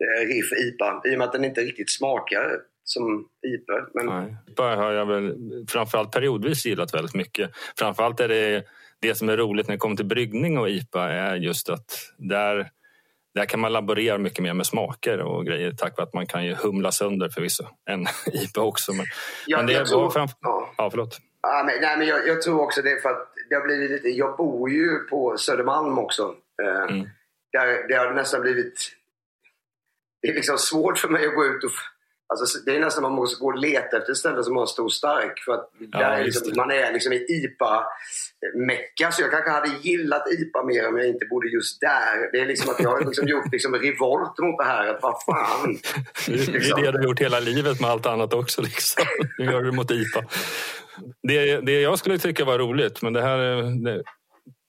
[0.04, 3.88] eh, Riff IPA i och med att den inte riktigt smakar som IPA.
[3.94, 4.06] Men...
[4.06, 5.36] Nej, IPA har jag väl
[5.70, 7.52] framförallt periodvis gillat väldigt mycket.
[7.78, 8.64] Framförallt är det
[9.02, 12.70] det som är roligt när det kommer till bryggning och IPA är just att där
[13.36, 16.46] där kan man laborera mycket mer med smaker och grejer tack vare att man kan
[16.46, 18.02] ju humla sönder förvisso en
[18.34, 18.94] IPA också.
[18.94, 19.06] Men,
[19.48, 20.38] ja, men det jag tror, framför...
[20.42, 20.74] ja.
[20.78, 21.18] ja, förlåt.
[21.42, 24.10] Ja, men, nej, men jag, jag, tror också det för att det har blivit lite...
[24.10, 26.36] Jag bor ju på Södermalm också.
[26.64, 27.10] Eh, mm.
[27.52, 28.92] där, det har nästan blivit...
[30.22, 31.72] Det är liksom svårt för mig att gå ut och
[32.32, 35.40] Alltså, det är nästan man måste gå och leta efter ställen som har stor stark.
[35.46, 39.12] För att ja, där är liksom, man är liksom i IPA-mecka.
[39.12, 42.32] Så jag kanske hade gillat IPA mer om jag inte bodde just där.
[42.32, 44.88] Det är liksom att jag har liksom gjort liksom revolt mot det här.
[44.88, 45.78] Att vad fan.
[46.28, 46.82] Det är liksom.
[46.82, 48.62] det du har gjort hela livet med allt annat också.
[48.62, 49.04] Liksom.
[49.38, 50.24] Nu gör du mot IPA.
[51.24, 53.38] Det, det jag skulle tycka var roligt, men det här
[53.84, 54.04] det,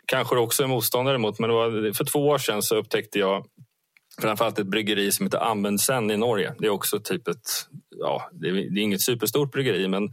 [0.06, 1.38] kanske också är motståndare mot.
[1.38, 3.46] Men var, för två år sedan så upptäckte jag
[4.22, 6.54] framförallt ett bryggeri som heter Amundsen i Norge.
[6.58, 10.04] Det är också typ ett, ja, det är, det är inget superstort bryggeri men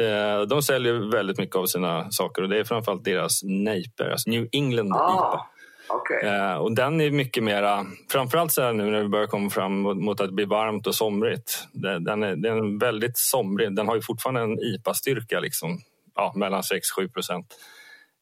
[0.00, 4.30] eh, de säljer väldigt mycket av sina saker och det är framförallt deras Naper, alltså
[4.30, 5.14] New England ah.
[5.14, 5.46] IPA.
[5.94, 6.28] Okay.
[6.28, 9.80] Eh, och den är mycket mera, framförallt så här nu när vi börjar komma fram
[9.80, 11.68] mot, att bli varmt och somrigt.
[11.72, 15.80] Den, den, är, den är väldigt somrig, den har ju fortfarande en IPA-styrka liksom,
[16.14, 17.46] ja, mellan 6-7 procent.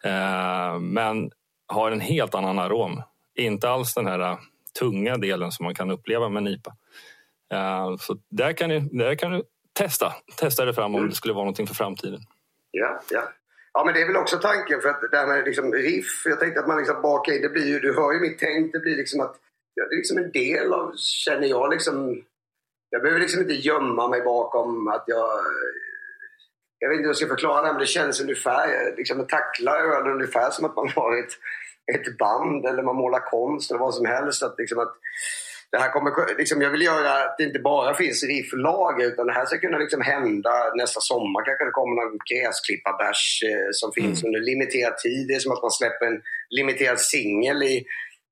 [0.05, 1.31] Eh, men
[1.67, 3.03] har en helt annan arom.
[3.39, 4.39] Inte alls den här
[4.79, 6.71] tunga delen som man kan uppleva med NIPA.
[7.55, 9.43] Uh, så där kan, du, där kan du
[9.79, 11.11] testa, testa det fram om mm.
[11.11, 12.21] det skulle vara någonting för framtiden.
[12.71, 13.23] Ja, ja.
[13.73, 16.41] Ja, men det är väl också tanken för att det här med liksom riff, jag
[16.41, 18.79] tänkte att man liksom bakar in, det blir ju, du hör ju mitt tänk, det
[18.79, 19.37] blir liksom att
[19.75, 22.23] ja, det är liksom en del av, känner jag liksom,
[22.91, 25.29] jag behöver liksom inte gömma mig bakom att jag...
[26.79, 29.79] Jag vet inte hur jag ska förklara det, men det känns ungefär, liksom att tackla
[29.79, 31.33] ölen ungefär som att man har ett,
[31.95, 34.43] ett band eller man målar konst eller vad som helst.
[34.43, 34.95] Att liksom att
[35.71, 39.33] det här kommer, liksom jag vill göra att det inte bara finns rifflag utan det
[39.33, 41.45] här ska kunna liksom hända nästa sommar.
[41.45, 44.29] Kanske det kommer någon gräsklipparbärs eh, som finns mm.
[44.29, 45.29] under limiterad tid.
[45.29, 46.21] Det är som att man släpper en
[46.51, 47.85] limiterad singel i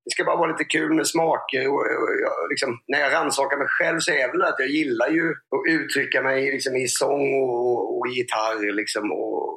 [0.05, 1.69] det ska bara vara lite kul med smaker.
[1.69, 2.11] Och, och,
[2.43, 5.65] och liksom, när jag rannsakar mig själv så är det att jag gillar ju att
[5.69, 9.53] uttrycka mig liksom, i sång och, och gitarr liksom, och,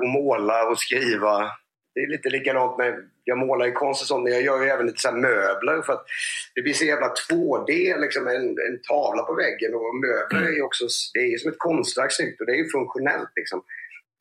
[0.00, 1.50] och, måla och skriva.
[1.94, 4.68] Det är lite likadant med, jag målar ju konst och sånt men jag gör ju
[4.68, 6.06] även lite så möbler för att
[6.54, 10.62] det blir så jävla 2D, liksom en, en tavla på väggen och möbler är ju
[10.62, 10.84] också,
[11.14, 13.62] det är som ett konstverk snyggt och det är ju funktionellt liksom.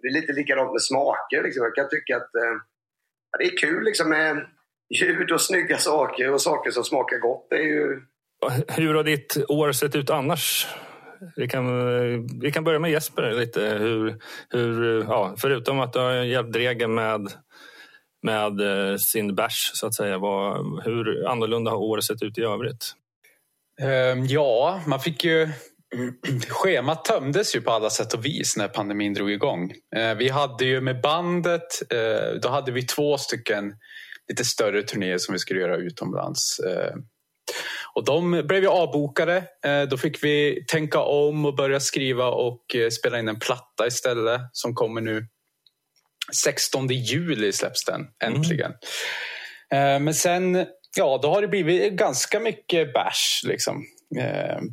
[0.02, 1.64] Det är lite likadant med smaker liksom.
[1.64, 2.56] Jag kan tycka att eh,
[3.40, 4.46] det är kul liksom med
[5.00, 7.48] ljud och snygga saker och saker som smakar gott.
[7.50, 8.02] Det är ju...
[8.68, 10.68] Hur har ditt år sett ut annars?
[11.36, 13.62] Vi kan, vi kan börja med Jesper lite.
[13.62, 14.16] Hur,
[14.50, 17.32] hur, ja, förutom att du har hjälpt Dregen med,
[18.24, 20.18] med eh, sin bärs, så att säga.
[20.18, 22.94] Vad, hur annorlunda har året sett ut i övrigt?
[23.82, 25.50] Ehm, ja, man fick ju...
[26.50, 29.72] Schemat tömdes ju på alla sätt och vis när pandemin drog igång.
[29.96, 33.76] Ehm, vi hade ju med bandet, eh, då hade vi två stycken
[34.30, 36.60] lite större turnéer som vi skulle göra utomlands.
[36.60, 37.00] Ehm,
[37.96, 39.44] och de blev ju avbokade.
[39.90, 44.42] Då fick vi tänka om och börja skriva och eh, spela in en platta istället
[44.52, 45.28] som kommer nu
[46.44, 48.72] 16 juli släpps den äntligen.
[49.74, 50.04] Mm.
[50.04, 50.66] Men sen,
[50.98, 53.86] ja då har det blivit ganska mycket bärs liksom.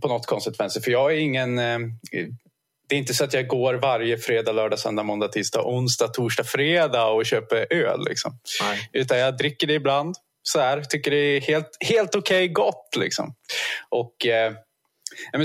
[0.02, 0.80] På något konstigt vänster.
[0.80, 1.60] För jag är ingen
[2.90, 6.44] det är inte så att jag går varje fredag, lördag, söndag, måndag, tisdag, onsdag, torsdag,
[6.44, 8.04] fredag och köper öl.
[8.08, 8.38] Liksom.
[8.92, 10.14] Utan jag dricker det ibland.
[10.42, 12.96] Så här, tycker det är helt, helt okej okay, gott.
[12.96, 13.34] Liksom.
[13.88, 14.52] Och, eh,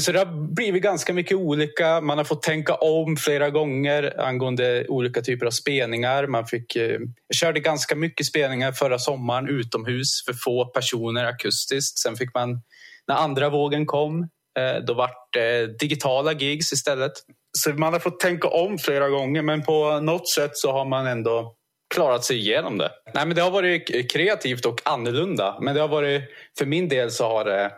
[0.02, 2.02] så det har blivit ganska mycket olika.
[2.02, 6.28] Man har fått tänka om flera gånger angående olika typer av spelningar.
[6.28, 12.00] Man fick, eh, jag körde ganska mycket spelningar förra sommaren utomhus för få personer akustiskt.
[12.00, 12.62] Sen fick man,
[13.08, 14.22] när andra vågen kom,
[14.60, 17.14] eh, då vart det digitala gigs istället.
[17.58, 21.08] Så man har fått tänka om flera gånger men på något sätt så har man
[21.08, 21.56] ändå
[21.94, 22.92] klarat sig igenom det.
[23.14, 25.58] Nej, men det har varit kreativt och annorlunda.
[25.62, 26.24] Men det har varit,
[26.58, 27.72] för min del så har det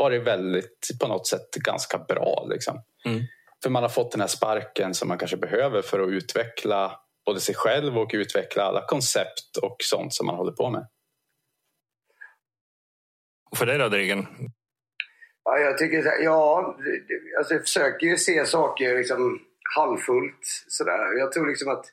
[0.00, 2.46] varit väldigt, på något sätt ganska bra.
[2.50, 2.82] Liksom.
[3.04, 3.20] Mm.
[3.62, 7.40] För man har fått den här sparken som man kanske behöver för att utveckla både
[7.40, 10.86] sig själv och utveckla alla koncept och sånt som man håller på med.
[13.50, 14.26] Och för dig då, Dregen?
[15.44, 16.76] Ja, jag tycker ja,
[17.38, 19.40] alltså jag försöker ju se saker liksom
[19.76, 21.18] halvfullt sådär.
[21.18, 21.84] Jag tror liksom att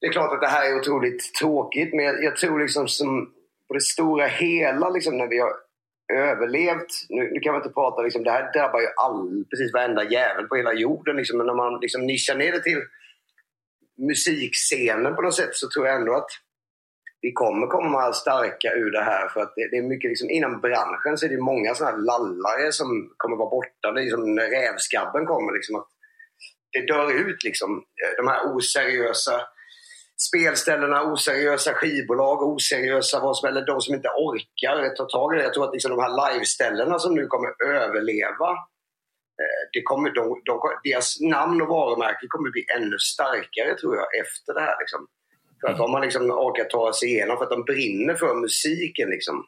[0.00, 3.32] det är klart att det här är otroligt tråkigt men jag, jag tror liksom som
[3.68, 5.65] på det stora hela liksom när vi har
[6.12, 6.92] överlevt.
[7.08, 10.46] Nu, nu kan man inte prata liksom, det här drabbar ju all, precis varenda jävel
[10.46, 12.82] på hela jorden liksom, men när man liksom nischar ner det till
[13.98, 16.30] musikscenen på något sätt så tror jag ändå att
[17.20, 20.60] vi kommer komma starka ur det här för att det, det är mycket liksom, inom
[20.60, 23.92] branschen så är det många sådana här lallare som kommer vara borta.
[23.92, 25.88] Det är liksom när rävskabben kommer liksom att
[26.72, 27.84] det dör ut liksom.
[28.16, 29.40] De här oseriösa
[30.20, 35.42] spelställena, oseriösa skivbolag, oseriösa vad som, eller de som inte orkar ta tag i det.
[35.42, 38.50] Jag tror att liksom de här liveställena som nu kommer överleva
[39.40, 44.06] eh, det kommer, de, de, deras namn och varumärke kommer bli ännu starkare tror jag
[44.20, 44.76] efter det här.
[44.80, 45.06] Liksom.
[45.60, 49.10] För att de har liksom orkat ta sig igenom, för att de brinner för musiken.
[49.10, 49.46] Liksom.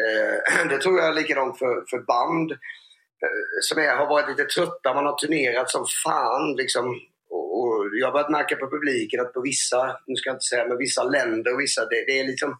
[0.00, 4.44] Eh, det tror jag är likadant för, för band eh, som är, har varit lite
[4.44, 4.94] trötta.
[4.94, 6.56] Man har turnerat som fan.
[6.56, 7.00] Liksom.
[7.86, 10.68] Och, jag har börjat märka på publiken att på vissa, nu ska jag inte säga,
[10.68, 12.58] men vissa länder och vissa, det, det är liksom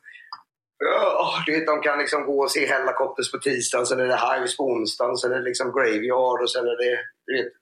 [1.20, 4.20] Oh, du vet, de kan liksom gå och se Hellacopters på tisdagen, sen är det
[4.26, 6.98] Hives på onsdagen, sen är det liksom Graveyard och sen är det...
[7.26, 7.52] Du vet,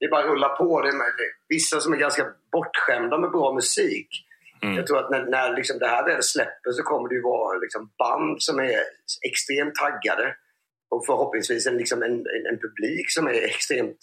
[0.00, 0.82] det bara rullar på.
[0.82, 0.94] Det är,
[1.48, 4.08] vissa som är ganska bortskämda med bra musik
[4.62, 4.76] Mm.
[4.76, 7.58] Jag tror att när, när liksom det här väl släpper så kommer det ju vara
[7.58, 8.80] liksom band som är
[9.28, 10.34] extremt taggade
[10.90, 13.98] och förhoppningsvis en, liksom en, en, en publik som är extremt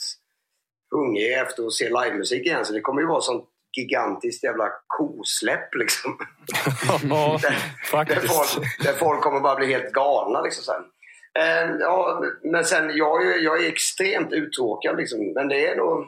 [0.94, 2.66] hungrig efter att se livemusik igen.
[2.66, 6.18] Så det kommer ju vara sånt gigantiskt jävla kosläpp liksom.
[7.10, 8.06] ja, där.
[8.06, 10.84] Där folk, där folk kommer bara bli helt galna liksom sen.
[11.40, 15.34] Uh, ja, men sen, jag, är, jag är extremt uttråkad liksom.
[15.34, 16.06] Men det är nog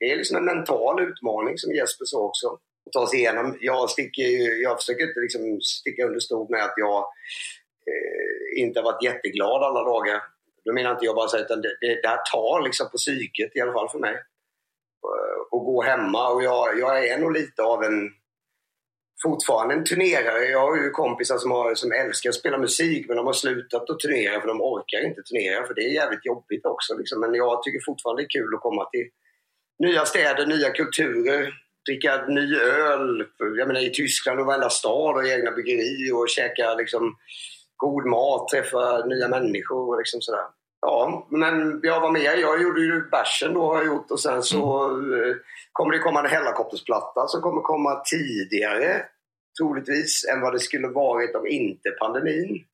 [0.00, 2.58] det är liksom en mental utmaning som Jesper sa också
[2.92, 3.58] ta sig igenom.
[3.60, 6.98] Jag, sticker, jag försöker inte liksom sticka under stol med att jag
[7.90, 10.22] eh, inte har varit jätteglad alla dagar.
[10.68, 13.56] Då menar inte jag bara så utan det, det, det här tar liksom på psyket
[13.56, 14.14] i alla fall för mig.
[14.14, 18.10] Eh, och gå hemma och jag, jag är nog lite av en
[19.22, 20.44] fortfarande en turnerare.
[20.44, 23.90] Jag har ju kompisar som, har, som älskar att spela musik men de har slutat
[23.90, 26.98] att turnera för de orkar inte turnera för det är jävligt jobbigt också.
[26.98, 27.20] Liksom.
[27.20, 29.06] Men jag tycker fortfarande det är kul att komma till
[29.78, 31.54] nya städer, nya kulturer,
[31.88, 33.26] dricka ny öl.
[33.58, 37.16] Jag menar i Tyskland och varenda stad och egna bryggerier och käka liksom,
[37.78, 40.44] god mat, träffa nya människor och liksom sådär.
[40.80, 42.38] Ja, men jag var med.
[42.38, 45.38] Jag gjorde ju bärsen då har jag gjort och sen så mm.
[45.72, 49.04] kommer det komma en Hellacopters-platta som kommer komma tidigare
[49.60, 52.64] troligtvis än vad det skulle varit om inte pandemin.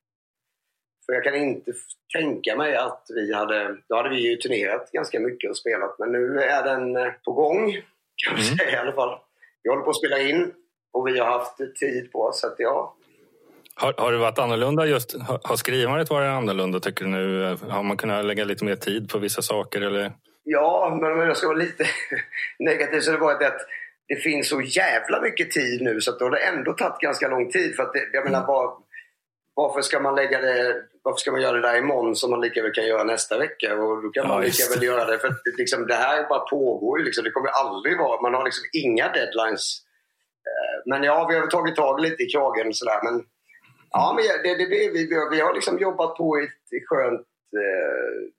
[1.05, 1.73] För jag kan inte
[2.17, 6.11] tänka mig att vi hade, då hade vi ju turnerat ganska mycket och spelat men
[6.11, 7.71] nu är den eh, på gång
[8.15, 8.57] kan man mm.
[8.57, 9.19] säga i alla fall.
[9.63, 10.53] Vi håller på att spela in
[10.93, 12.95] och vi har haft tid på oss så att ja,
[13.75, 15.15] har, har det varit annorlunda just?
[15.43, 17.57] Har skrivandet varit annorlunda tycker du nu?
[17.69, 20.11] Har man kunnat lägga lite mer tid på vissa saker eller?
[20.43, 21.85] Ja, men om jag ska vara lite
[22.59, 23.61] negativ så har det varit att
[24.07, 27.27] det finns så jävla mycket tid nu så att då har det ändå tagit ganska
[27.27, 27.75] lång tid.
[27.75, 28.47] För att det, jag menar, mm.
[28.47, 28.77] var,
[29.55, 32.61] varför ska man lägga det varför ska man göra det där imorgon som man lika
[32.61, 33.75] väl kan göra nästa vecka?
[33.75, 35.19] Och då kan man ja, lika väl göra det.
[35.19, 37.05] För att, liksom, det här bara pågår ju.
[37.05, 37.23] Liksom.
[37.23, 38.21] Det kommer aldrig vara...
[38.21, 39.81] Man har liksom inga deadlines.
[40.49, 42.99] Eh, men ja, vi har tagit tag lite i kragen sådär.
[43.03, 43.23] Men
[43.97, 47.27] Ja, men det, det, det, vi, vi har liksom jobbat på i ett skönt,
[47.61, 48.29] eh,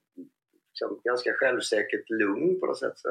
[0.69, 2.93] liksom ganska självsäkert lugn på något sätt.
[2.97, 3.09] Så.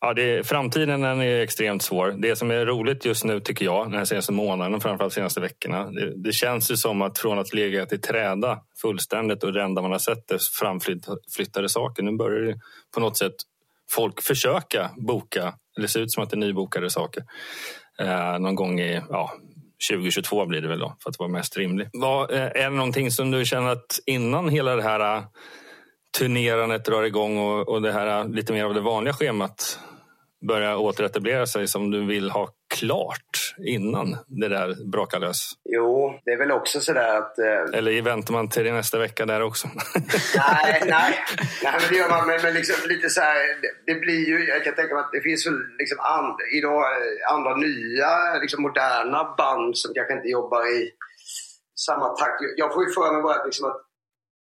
[0.00, 2.14] Ja, det, framtiden den är extremt svår.
[2.18, 5.90] Det som är roligt just nu tycker jag, den senaste månaden framförallt senaste veckorna.
[5.90, 9.82] Det, det känns ju som att från att ligga till träda fullständigt och det enda
[9.82, 12.02] man har sett är framflyttade saker.
[12.02, 12.60] Nu börjar det
[12.94, 13.34] på något sätt
[13.90, 17.24] folk försöka boka, eller ser ut som att det är nybokade saker.
[17.98, 19.32] Eh, någon gång i ja,
[19.90, 21.88] 2022 blir det väl då, för att vara mest rimlig.
[21.92, 25.22] Vad, eh, är det någonting som du känner att innan hela det här eh,
[26.18, 29.78] turnerandet drar igång och, och det här eh, lite mer av det vanliga schemat
[30.46, 35.50] börjar återetablera sig som du vill ha klart innan det där brakar lös?
[35.64, 37.38] Jo, det är väl också sådär att...
[37.38, 37.78] Eh...
[37.78, 39.68] Eller väntar man till nästa vecka där också?
[40.36, 41.14] nej, nej,
[41.62, 42.26] nej, men det gör man.
[42.26, 45.12] Men, men liksom lite så här, det, det, blir ju, jag kan tänka mig att
[45.12, 50.28] det finns väl liksom and, idag eh, andra nya, liksom moderna band som kanske inte
[50.28, 50.90] jobbar i
[51.86, 52.40] samma takt.
[52.56, 53.82] Jag får ju för mig bara att, liksom att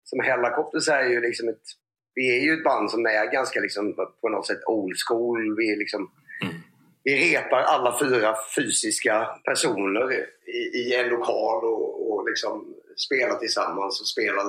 [0.05, 1.67] som Hellacopters är ju liksom ett
[2.15, 5.57] vi är ju ett band som är ganska liksom, på något sätt old school.
[5.57, 6.11] Vi, liksom,
[6.43, 6.55] mm.
[7.05, 10.13] vi repar alla fyra fysiska personer
[10.47, 14.45] i, i en lokal och, och liksom spelar tillsammans och spelar,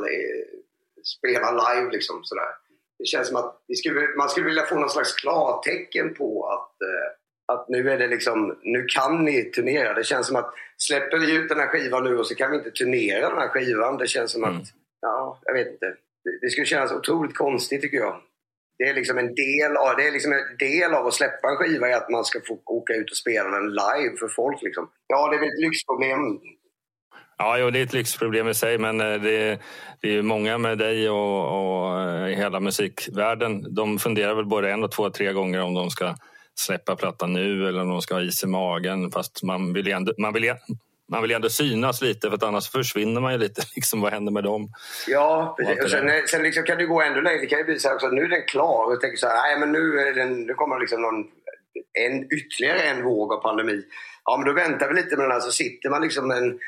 [1.04, 1.91] spelar live.
[1.91, 2.49] Liksom, sådär.
[2.99, 7.56] Det känns som att skulle, man skulle vilja få någon slags klartecken på att, eh,
[7.56, 9.93] att nu är det liksom, nu kan ni turnera.
[9.93, 12.58] Det känns som att släpper vi ut den här skivan nu och så kan vi
[12.58, 13.97] inte turnera den här skivan.
[13.97, 14.58] Det känns som mm.
[14.58, 14.63] att,
[15.02, 15.95] ja, jag vet inte
[16.42, 18.22] det skulle kännas otroligt konstigt tycker jag.
[18.78, 21.56] Det är liksom en del av, det är liksom en del av att släppa en
[21.56, 24.62] skiva är att man ska få åka ut och spela den live för folk.
[24.62, 24.90] Liksom.
[25.08, 26.20] Ja, det är väl ett lyxproblem.
[27.38, 29.60] Ja, jo, det är ett lyxproblem i sig, men eh, det,
[30.02, 33.76] det är många med dig och, och eh, hela musikvärlden.
[33.76, 36.16] De funderar väl både en och två, tre gånger om de ska
[36.56, 39.12] släppa plattan nu eller om de ska ha is i magen.
[39.12, 40.54] Fast man vill ändå, man vill,
[41.12, 43.62] man vill ändå synas lite för att annars försvinner man ju lite.
[43.76, 44.70] Liksom, vad händer med dem?
[45.08, 45.84] Ja, precis.
[45.84, 47.42] Och sen, sen liksom kan det gå ännu längre.
[47.42, 49.36] Det kan ju bli så här också, nu är den klar och tänker så här,
[49.36, 51.26] nej men nu, är den, nu kommer liksom någon,
[52.00, 53.82] en, ytterligare en våg av pandemi.
[54.26, 56.60] Ja men då väntar vi lite med den här så sitter man liksom en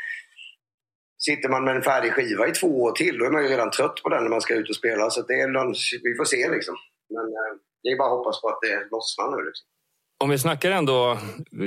[1.17, 3.71] Sitter man med en färdig skiva i två år till, då är man ju redan
[3.71, 5.10] trött på den när man ska ut och spela.
[5.10, 6.76] Så det är någon, vi får se liksom.
[7.10, 7.52] Men eh,
[7.84, 9.45] det är bara att hoppas på att det lossnar nu.
[9.45, 9.65] Liksom.
[10.23, 11.17] Om vi snackar ändå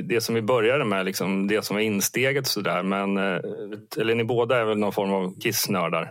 [0.05, 2.83] det som vi började med, liksom, det som var insteget sådär.
[2.83, 3.41] Men, eh,
[3.99, 6.11] eller ni båda är väl någon form av Kiss-nördar?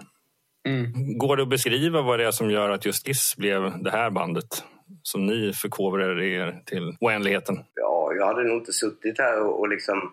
[0.68, 1.18] Mm.
[1.18, 4.10] Går det att beskriva vad det är som gör att just Kiss blev det här
[4.10, 4.64] bandet
[5.04, 7.60] som ni förkovrar er till oändligheten?
[7.76, 10.12] Ja, jag hade nog inte suttit här och, och liksom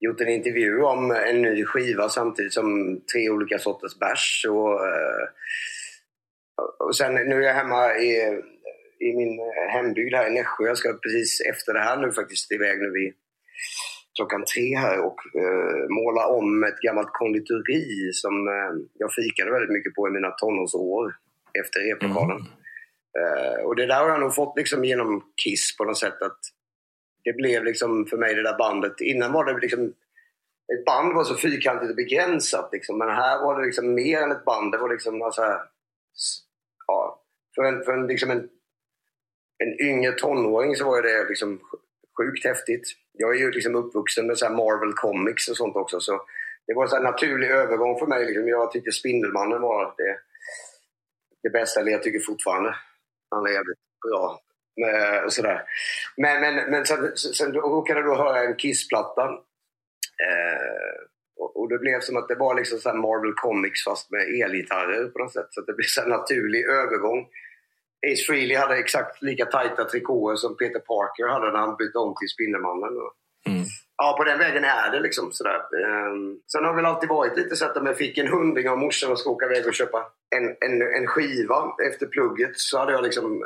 [0.00, 4.46] gjort en intervju om en ny skiva samtidigt som tre olika sorters bärs.
[4.48, 5.28] Och, eh,
[6.78, 8.42] och sen nu är jag hemma i
[9.00, 10.66] i min eh, hembygd här i Nässjö.
[10.66, 13.14] Jag ska precis efter det här nu faktiskt iväg nu vid
[14.16, 19.72] klockan tre här och uh, måla om ett gammalt konditori som uh, jag fikade väldigt
[19.76, 21.14] mycket på i mina tonårsår
[21.60, 22.36] efter replokalen.
[22.36, 22.52] Mm.
[23.20, 26.38] Uh, och det där har jag nog fått liksom genom Kiss på något sätt att
[27.24, 29.00] det blev liksom för mig det där bandet.
[29.00, 29.92] Innan var det liksom
[30.72, 34.32] ett band var så fyrkantigt och begränsat liksom, men här var det liksom mer än
[34.32, 34.72] ett band.
[34.72, 35.42] Det var liksom alltså,
[36.86, 37.22] ja,
[37.54, 38.48] för en, för en, liksom en
[39.58, 41.60] en yngre tonåring så var det liksom
[42.18, 42.88] sjukt häftigt.
[43.12, 46.00] Jag är ju liksom uppvuxen med så Marvel Comics och sånt också.
[46.00, 46.22] Så
[46.66, 48.26] det var en naturlig övergång för mig.
[48.26, 48.48] Liksom.
[48.48, 50.18] Jag tyckte Spindelmannen var det,
[51.42, 52.76] det bästa, eller jag tycker fortfarande
[53.30, 53.78] han är jävligt
[54.08, 54.40] bra.
[55.24, 55.62] Och sådär.
[56.16, 59.38] Men, men, men sen, sen råkade jag då höra en Kiss-platta
[60.24, 60.96] Eh,
[61.36, 65.08] och, och det blev som att det var liksom så Marvel Comics fast med elgitarrer
[65.08, 65.48] på något sätt.
[65.50, 67.26] Så det blev en naturlig övergång.
[68.12, 72.14] Ace Frehley hade exakt lika tajta trikåer som Peter Parker hade när han bytte om
[72.14, 72.92] till Spindelmannen.
[73.46, 73.64] Mm.
[73.96, 75.60] Ja, på den vägen är det liksom sådär.
[76.10, 78.68] Um, sen har det väl alltid varit lite så att om jag fick en hundring
[78.68, 82.78] av morsan och ska åka iväg och köpa en, en, en skiva efter plugget så
[82.78, 83.44] hade jag liksom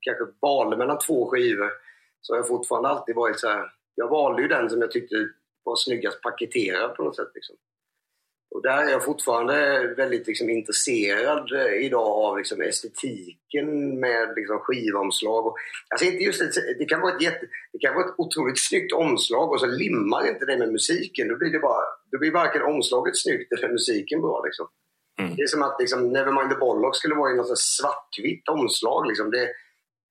[0.00, 1.70] kanske valde mellan två skivor.
[2.20, 3.72] Så har jag fortfarande alltid varit så här.
[3.94, 5.14] Jag valde ju den som jag tyckte
[5.64, 7.30] var snyggast paketerad på något sätt.
[7.34, 7.56] Liksom.
[8.54, 14.58] Och där är jag fortfarande väldigt liksom, intresserad eh, idag av liksom, estetiken med liksom,
[14.58, 15.46] skivomslag.
[15.46, 15.56] Och,
[15.88, 18.92] alltså, inte just ett, det, kan vara ett jätte, det kan vara ett otroligt snyggt
[18.92, 21.28] omslag och så limmar inte det med musiken.
[21.28, 24.42] Då blir, det bara, då blir varken omslaget snyggt eller musiken bra.
[24.44, 24.66] Liksom.
[25.20, 25.36] Mm.
[25.36, 29.06] Det är som att liksom, Nevermind the Bollock skulle vara i något svartvitt omslag.
[29.06, 29.30] Liksom.
[29.30, 29.48] Det,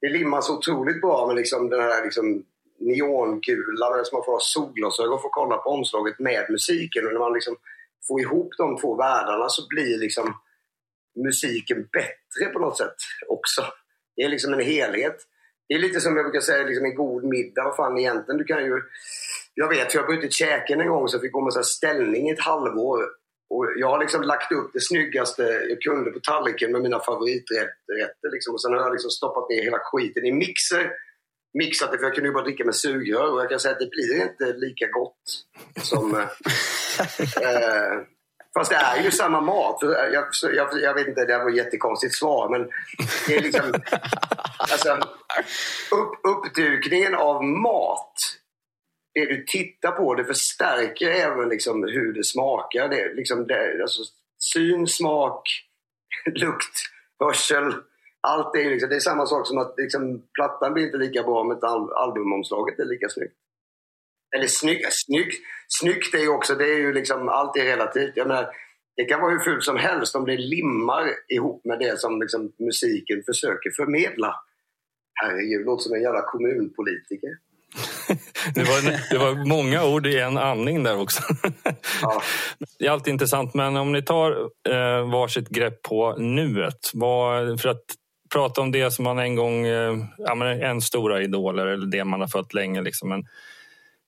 [0.02, 2.44] det limmar så otroligt bra med liksom, den här liksom,
[2.80, 7.08] neonkulan som man får ha solglasögon för att kolla på omslaget med musiken.
[7.08, 7.56] Och när man liksom
[8.08, 10.34] Få ihop de två världarna så blir liksom
[11.24, 12.96] musiken bättre på något sätt
[13.28, 13.66] också.
[14.16, 15.18] Det är liksom en helhet.
[15.68, 17.64] Det är lite som jag brukar säga, liksom en god middag.
[17.64, 18.82] Vad fan egentligen, du kan ju...
[19.54, 22.30] Jag vet, jag har brutit käken en gång så jag fick gå med så ställning
[22.30, 23.04] i ett halvår.
[23.50, 28.32] Och jag har liksom lagt upp det snyggaste jag kunde på tallriken med mina favoriträtter.
[28.32, 28.54] Liksom.
[28.54, 30.92] Och sen har jag liksom stoppat ner hela skiten i mixer
[31.54, 33.80] mixat det för jag kunde ju bara dricka med sugrör och jag kan säga att
[33.80, 35.46] det blir inte lika gott
[35.82, 36.16] som...
[36.16, 36.22] eh,
[37.44, 38.00] eh
[38.54, 39.78] fast det är ju samma mat.
[39.82, 42.70] Jag, jag, jag, vet inte, det var ett jättekonstigt svar men
[43.28, 43.74] det är liksom...
[44.58, 44.94] alltså,
[45.92, 48.14] upp, uppdukningen av mat
[49.14, 52.90] det du tittar på det förstärker även liksom hur det smakar.
[52.90, 54.02] Det, liksom det, alltså,
[54.54, 55.44] syn, smak,
[56.26, 56.76] lukt,
[57.20, 57.74] hörsel
[58.22, 61.42] allt är, liksom, det är samma sak som att liksom, plattan blir inte lika bra
[61.42, 63.36] om inte albumomslaget är lika snyggt.
[64.36, 65.36] Eller snyggt, snyggt,
[65.68, 68.12] snyggt är ju också, det är ju liksom, allt är relativt.
[68.16, 68.48] Jag menar,
[68.96, 72.52] det kan vara hur fult som helst om det limmar ihop med det som liksom,
[72.60, 74.36] musiken försöker förmedla.
[75.14, 77.30] Herregud, låter som en jävla kommunpolitiker.
[78.56, 81.24] det, var, det var många ord i en andning där också.
[82.02, 82.22] Ja.
[82.80, 84.32] Det är alltid intressant, men om ni tar
[84.70, 86.92] eh, varsitt grepp på nuet.
[86.94, 87.86] Vad, för att
[88.34, 92.04] prata om det som man en gång, eh, ja, men en stora idoler eller det
[92.04, 92.82] man har följt länge.
[92.82, 93.10] Liksom.
[93.10, 93.26] Men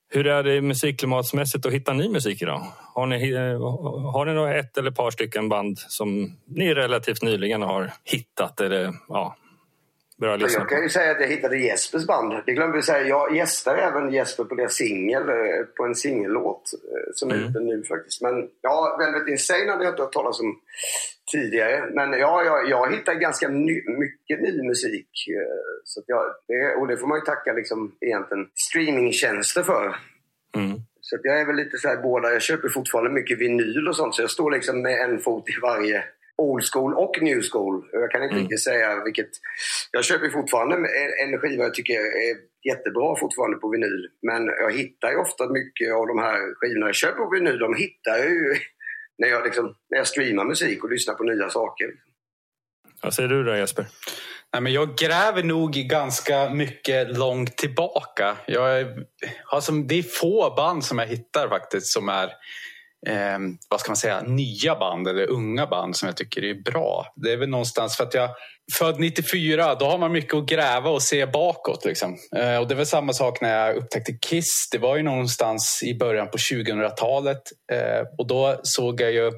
[0.08, 2.62] hur är det musikklimatsmässigt att hitta ny musik idag?
[2.94, 3.60] Har ni, eh,
[4.12, 9.36] har ni ett eller par stycken band som ni relativt nyligen har hittat eller ja,
[10.16, 12.34] börjat lyssna Jag kan ju säga att jag hittade Jespers band.
[12.46, 13.08] Det glömde vi säga.
[13.08, 16.70] Jag gästar även Jesper på, singel, eh, på en singellåt
[17.14, 17.48] som är mm.
[17.48, 18.22] ute nu faktiskt.
[18.22, 20.60] Men ja, Velvet Insane hade jag inte hört talas om
[21.32, 21.90] tidigare.
[21.90, 25.08] Men ja, jag, jag hittar ganska ny, mycket ny musik.
[25.28, 29.96] Eh, så jag, det, och det får man ju tacka liksom egentligen streamingtjänster för.
[30.56, 30.78] Mm.
[31.00, 32.32] Så jag är väl lite så här båda.
[32.32, 34.14] Jag köper fortfarande mycket vinyl och sånt.
[34.14, 36.04] Så jag står liksom med en fot i varje
[36.36, 37.84] old school och new school.
[37.92, 38.42] Jag kan inte mm.
[38.42, 39.30] riktigt säga vilket.
[39.90, 40.76] Jag köper fortfarande
[41.24, 42.36] en skiva jag tycker är
[42.70, 44.08] jättebra fortfarande på vinyl.
[44.22, 47.58] Men jag hittar ju ofta mycket av de här skivorna jag köper på vinyl.
[47.58, 48.54] De hittar jag ju
[49.18, 51.86] när jag, liksom, när jag streamar musik och lyssnar på nya saker.
[53.02, 53.86] Vad säger du då Jesper?
[54.52, 58.36] Nej, men jag gräver nog ganska mycket långt tillbaka.
[58.46, 59.06] Jag är,
[59.44, 62.30] alltså, det är få band som jag hittar faktiskt som är
[63.06, 63.38] eh,
[63.68, 67.12] vad ska man säga, nya band eller unga band som jag tycker är bra.
[67.16, 68.30] Det är väl någonstans för att jag
[68.72, 71.84] född 94, då har man mycket att gräva och se bakåt.
[71.84, 72.18] Liksom.
[72.36, 74.68] Eh, och det var samma sak när jag upptäckte Kiss.
[74.72, 77.42] Det var ju någonstans i början på 2000-talet
[77.72, 79.32] eh, och då såg jag ju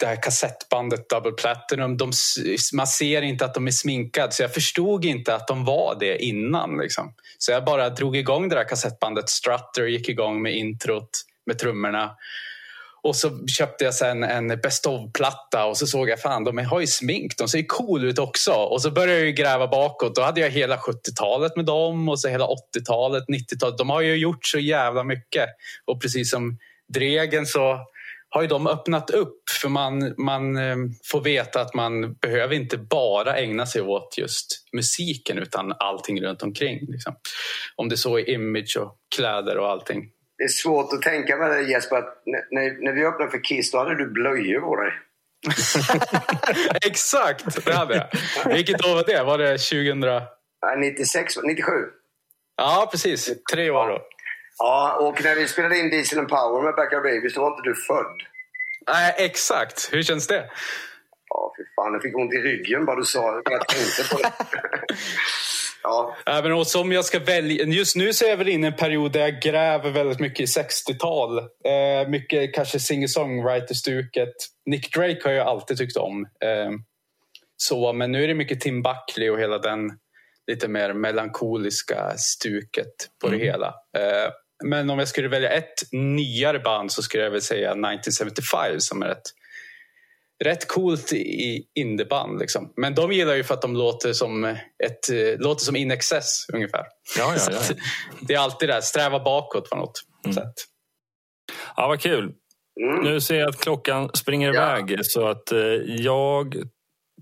[0.00, 1.96] det här kassettbandet Double Platinum.
[1.96, 2.12] De,
[2.74, 6.24] man ser inte att de är sminkade så jag förstod inte att de var det
[6.24, 6.78] innan.
[6.78, 7.14] Liksom.
[7.38, 11.10] Så jag bara drog igång det där kassettbandet Strutter gick igång med introt
[11.50, 12.10] med trummorna.
[13.02, 16.80] Och så köpte jag sen en Best of-platta och så såg jag fan de har
[16.80, 18.52] ju smink, de ser ju cool ut också.
[18.52, 20.14] Och så började jag gräva bakåt.
[20.14, 23.78] Då hade jag hela 70-talet med dem och så hela 80-talet, 90-talet.
[23.78, 25.48] De har ju gjort så jävla mycket.
[25.84, 26.58] Och precis som
[26.94, 27.78] Dregen så
[28.28, 32.78] har ju de öppnat upp för man, man eh, får veta att man behöver inte
[32.78, 36.78] bara ägna sig åt just musiken utan allting runt omkring.
[36.88, 37.14] Liksom.
[37.76, 40.10] Om det så är image och kläder och allting
[40.40, 43.70] det är svårt att tänka med dig Jesper, att när, när vi öppnade för Kiss
[43.70, 44.92] då hade du blöjor på dig.
[46.86, 48.08] Exakt, det hade jag.
[48.54, 49.22] Vilket år var det?
[49.22, 50.00] Var det 2000?
[50.78, 51.72] 96, 97.
[52.56, 53.30] Ja, precis.
[53.52, 54.02] Tre år då.
[54.58, 57.68] Ja, och när vi spelade in Diesel and Power med Backyard Babies då var inte
[57.68, 58.16] du född.
[58.86, 59.92] Nej, exakt.
[59.92, 60.50] Hur känns det?
[61.28, 61.92] Ja, fy fan.
[61.92, 63.42] Jag fick ont i ryggen bara du sa det.
[63.50, 64.32] Jag tänkte på det.
[65.82, 66.16] ja.
[66.26, 68.76] Även och som jag ska välja, just nu så är jag väl inne i en
[68.76, 71.38] period där jag gräver väldigt mycket i 60-tal.
[71.38, 74.34] Eh, mycket kanske singer-songwriter-stuket.
[74.66, 76.26] Nick Drake har jag alltid tyckt om.
[76.44, 76.70] Eh,
[77.56, 79.90] så, men nu är det mycket Tim Buckley och hela den
[80.50, 83.38] lite mer melankoliska stuket på mm.
[83.38, 83.66] det hela.
[83.66, 84.30] Eh,
[84.64, 89.02] men om jag skulle välja ett nyare band så skulle jag väl säga 1975 som
[89.02, 89.22] är ett
[90.44, 92.38] rätt coolt i indieband.
[92.38, 92.72] Liksom.
[92.76, 94.44] Men de gillar ju för att de låter som,
[94.84, 96.84] ett, eh, låter som In Excess ungefär.
[97.18, 97.74] Ja, ja, ja.
[98.20, 100.34] det är alltid det, sträva bakåt på något mm.
[100.34, 100.54] sätt.
[101.76, 102.32] Ja, vad kul.
[102.80, 103.04] Mm.
[103.04, 104.78] Nu ser jag att klockan springer ja.
[104.78, 106.54] iväg så att eh, jag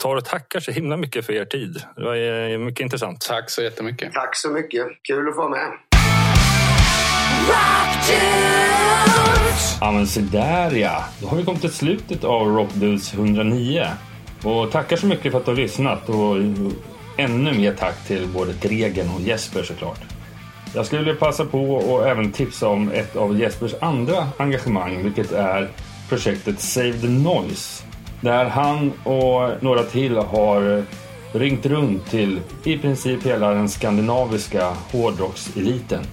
[0.00, 1.82] tar och tackar så himla mycket för er tid.
[1.96, 3.20] Det var eh, mycket intressant.
[3.20, 4.12] Tack så jättemycket.
[4.12, 4.86] Tack så mycket.
[5.02, 5.87] Kul att få vara med.
[9.80, 11.04] Ja men se där ja.
[11.20, 13.86] Då har vi kommit till slutet av Rockdudes 109.
[14.44, 16.36] Och tackar så mycket för att du har lyssnat och
[17.16, 20.00] ännu mer tack till både Dregen och Jesper såklart.
[20.74, 25.32] Jag skulle vilja passa på och även tipsa om ett av Jespers andra engagemang vilket
[25.32, 25.68] är
[26.08, 27.84] projektet Save the Noise.
[28.20, 30.84] Där han och några till har
[31.32, 36.04] ringt runt till i princip hela den skandinaviska hårdrockseliten.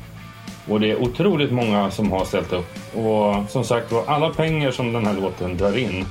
[0.70, 2.96] Och det är otroligt många som har ställt upp.
[2.96, 6.06] Och som sagt var, alla pengar som den här låten drar in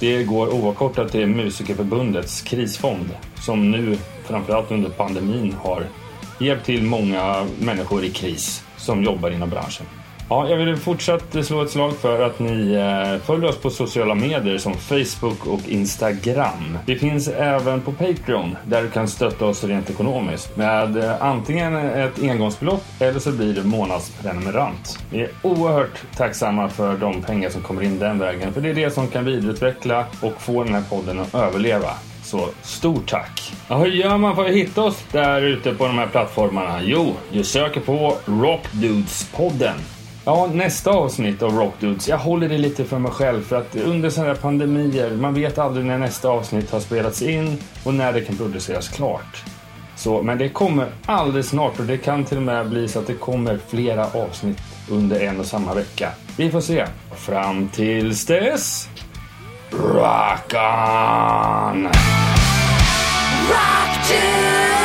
[0.00, 5.86] det går oavkortat till Musikerförbundets krisfond som nu, framförallt under pandemin, har
[6.40, 9.86] hjälpt till många människor i kris som jobbar inom branschen.
[10.28, 14.14] Ja, jag vill fortsatt slå ett slag för att ni eh, följer oss på sociala
[14.14, 16.78] medier som Facebook och Instagram.
[16.86, 21.76] Vi finns även på Patreon där du kan stötta oss rent ekonomiskt med eh, antingen
[21.76, 24.98] ett engångsbelopp eller så blir du månadsprenumerant.
[25.10, 28.74] Vi är oerhört tacksamma för de pengar som kommer in den vägen för det är
[28.74, 31.90] det som kan vidareutveckla och få den här podden att överleva.
[32.22, 33.52] Så stort tack!
[33.68, 36.80] Ja, hur gör man för att hitta oss där ute på de här plattformarna?
[36.82, 39.76] Jo, du söker på Rockdudes-podden
[40.28, 44.10] Ja, nästa avsnitt av Rockdudes, Jag håller det lite för mig själv för att under
[44.10, 48.20] sådana här pandemier, man vet aldrig när nästa avsnitt har spelats in och när det
[48.20, 49.44] kan produceras klart.
[49.96, 53.06] Så, men det kommer alldeles snart och det kan till och med bli så att
[53.06, 56.10] det kommer flera avsnitt under en och samma vecka.
[56.36, 56.86] Vi får se.
[57.16, 58.88] Fram tills dess...
[59.70, 61.84] Rock on!
[63.48, 64.75] Rock dudes!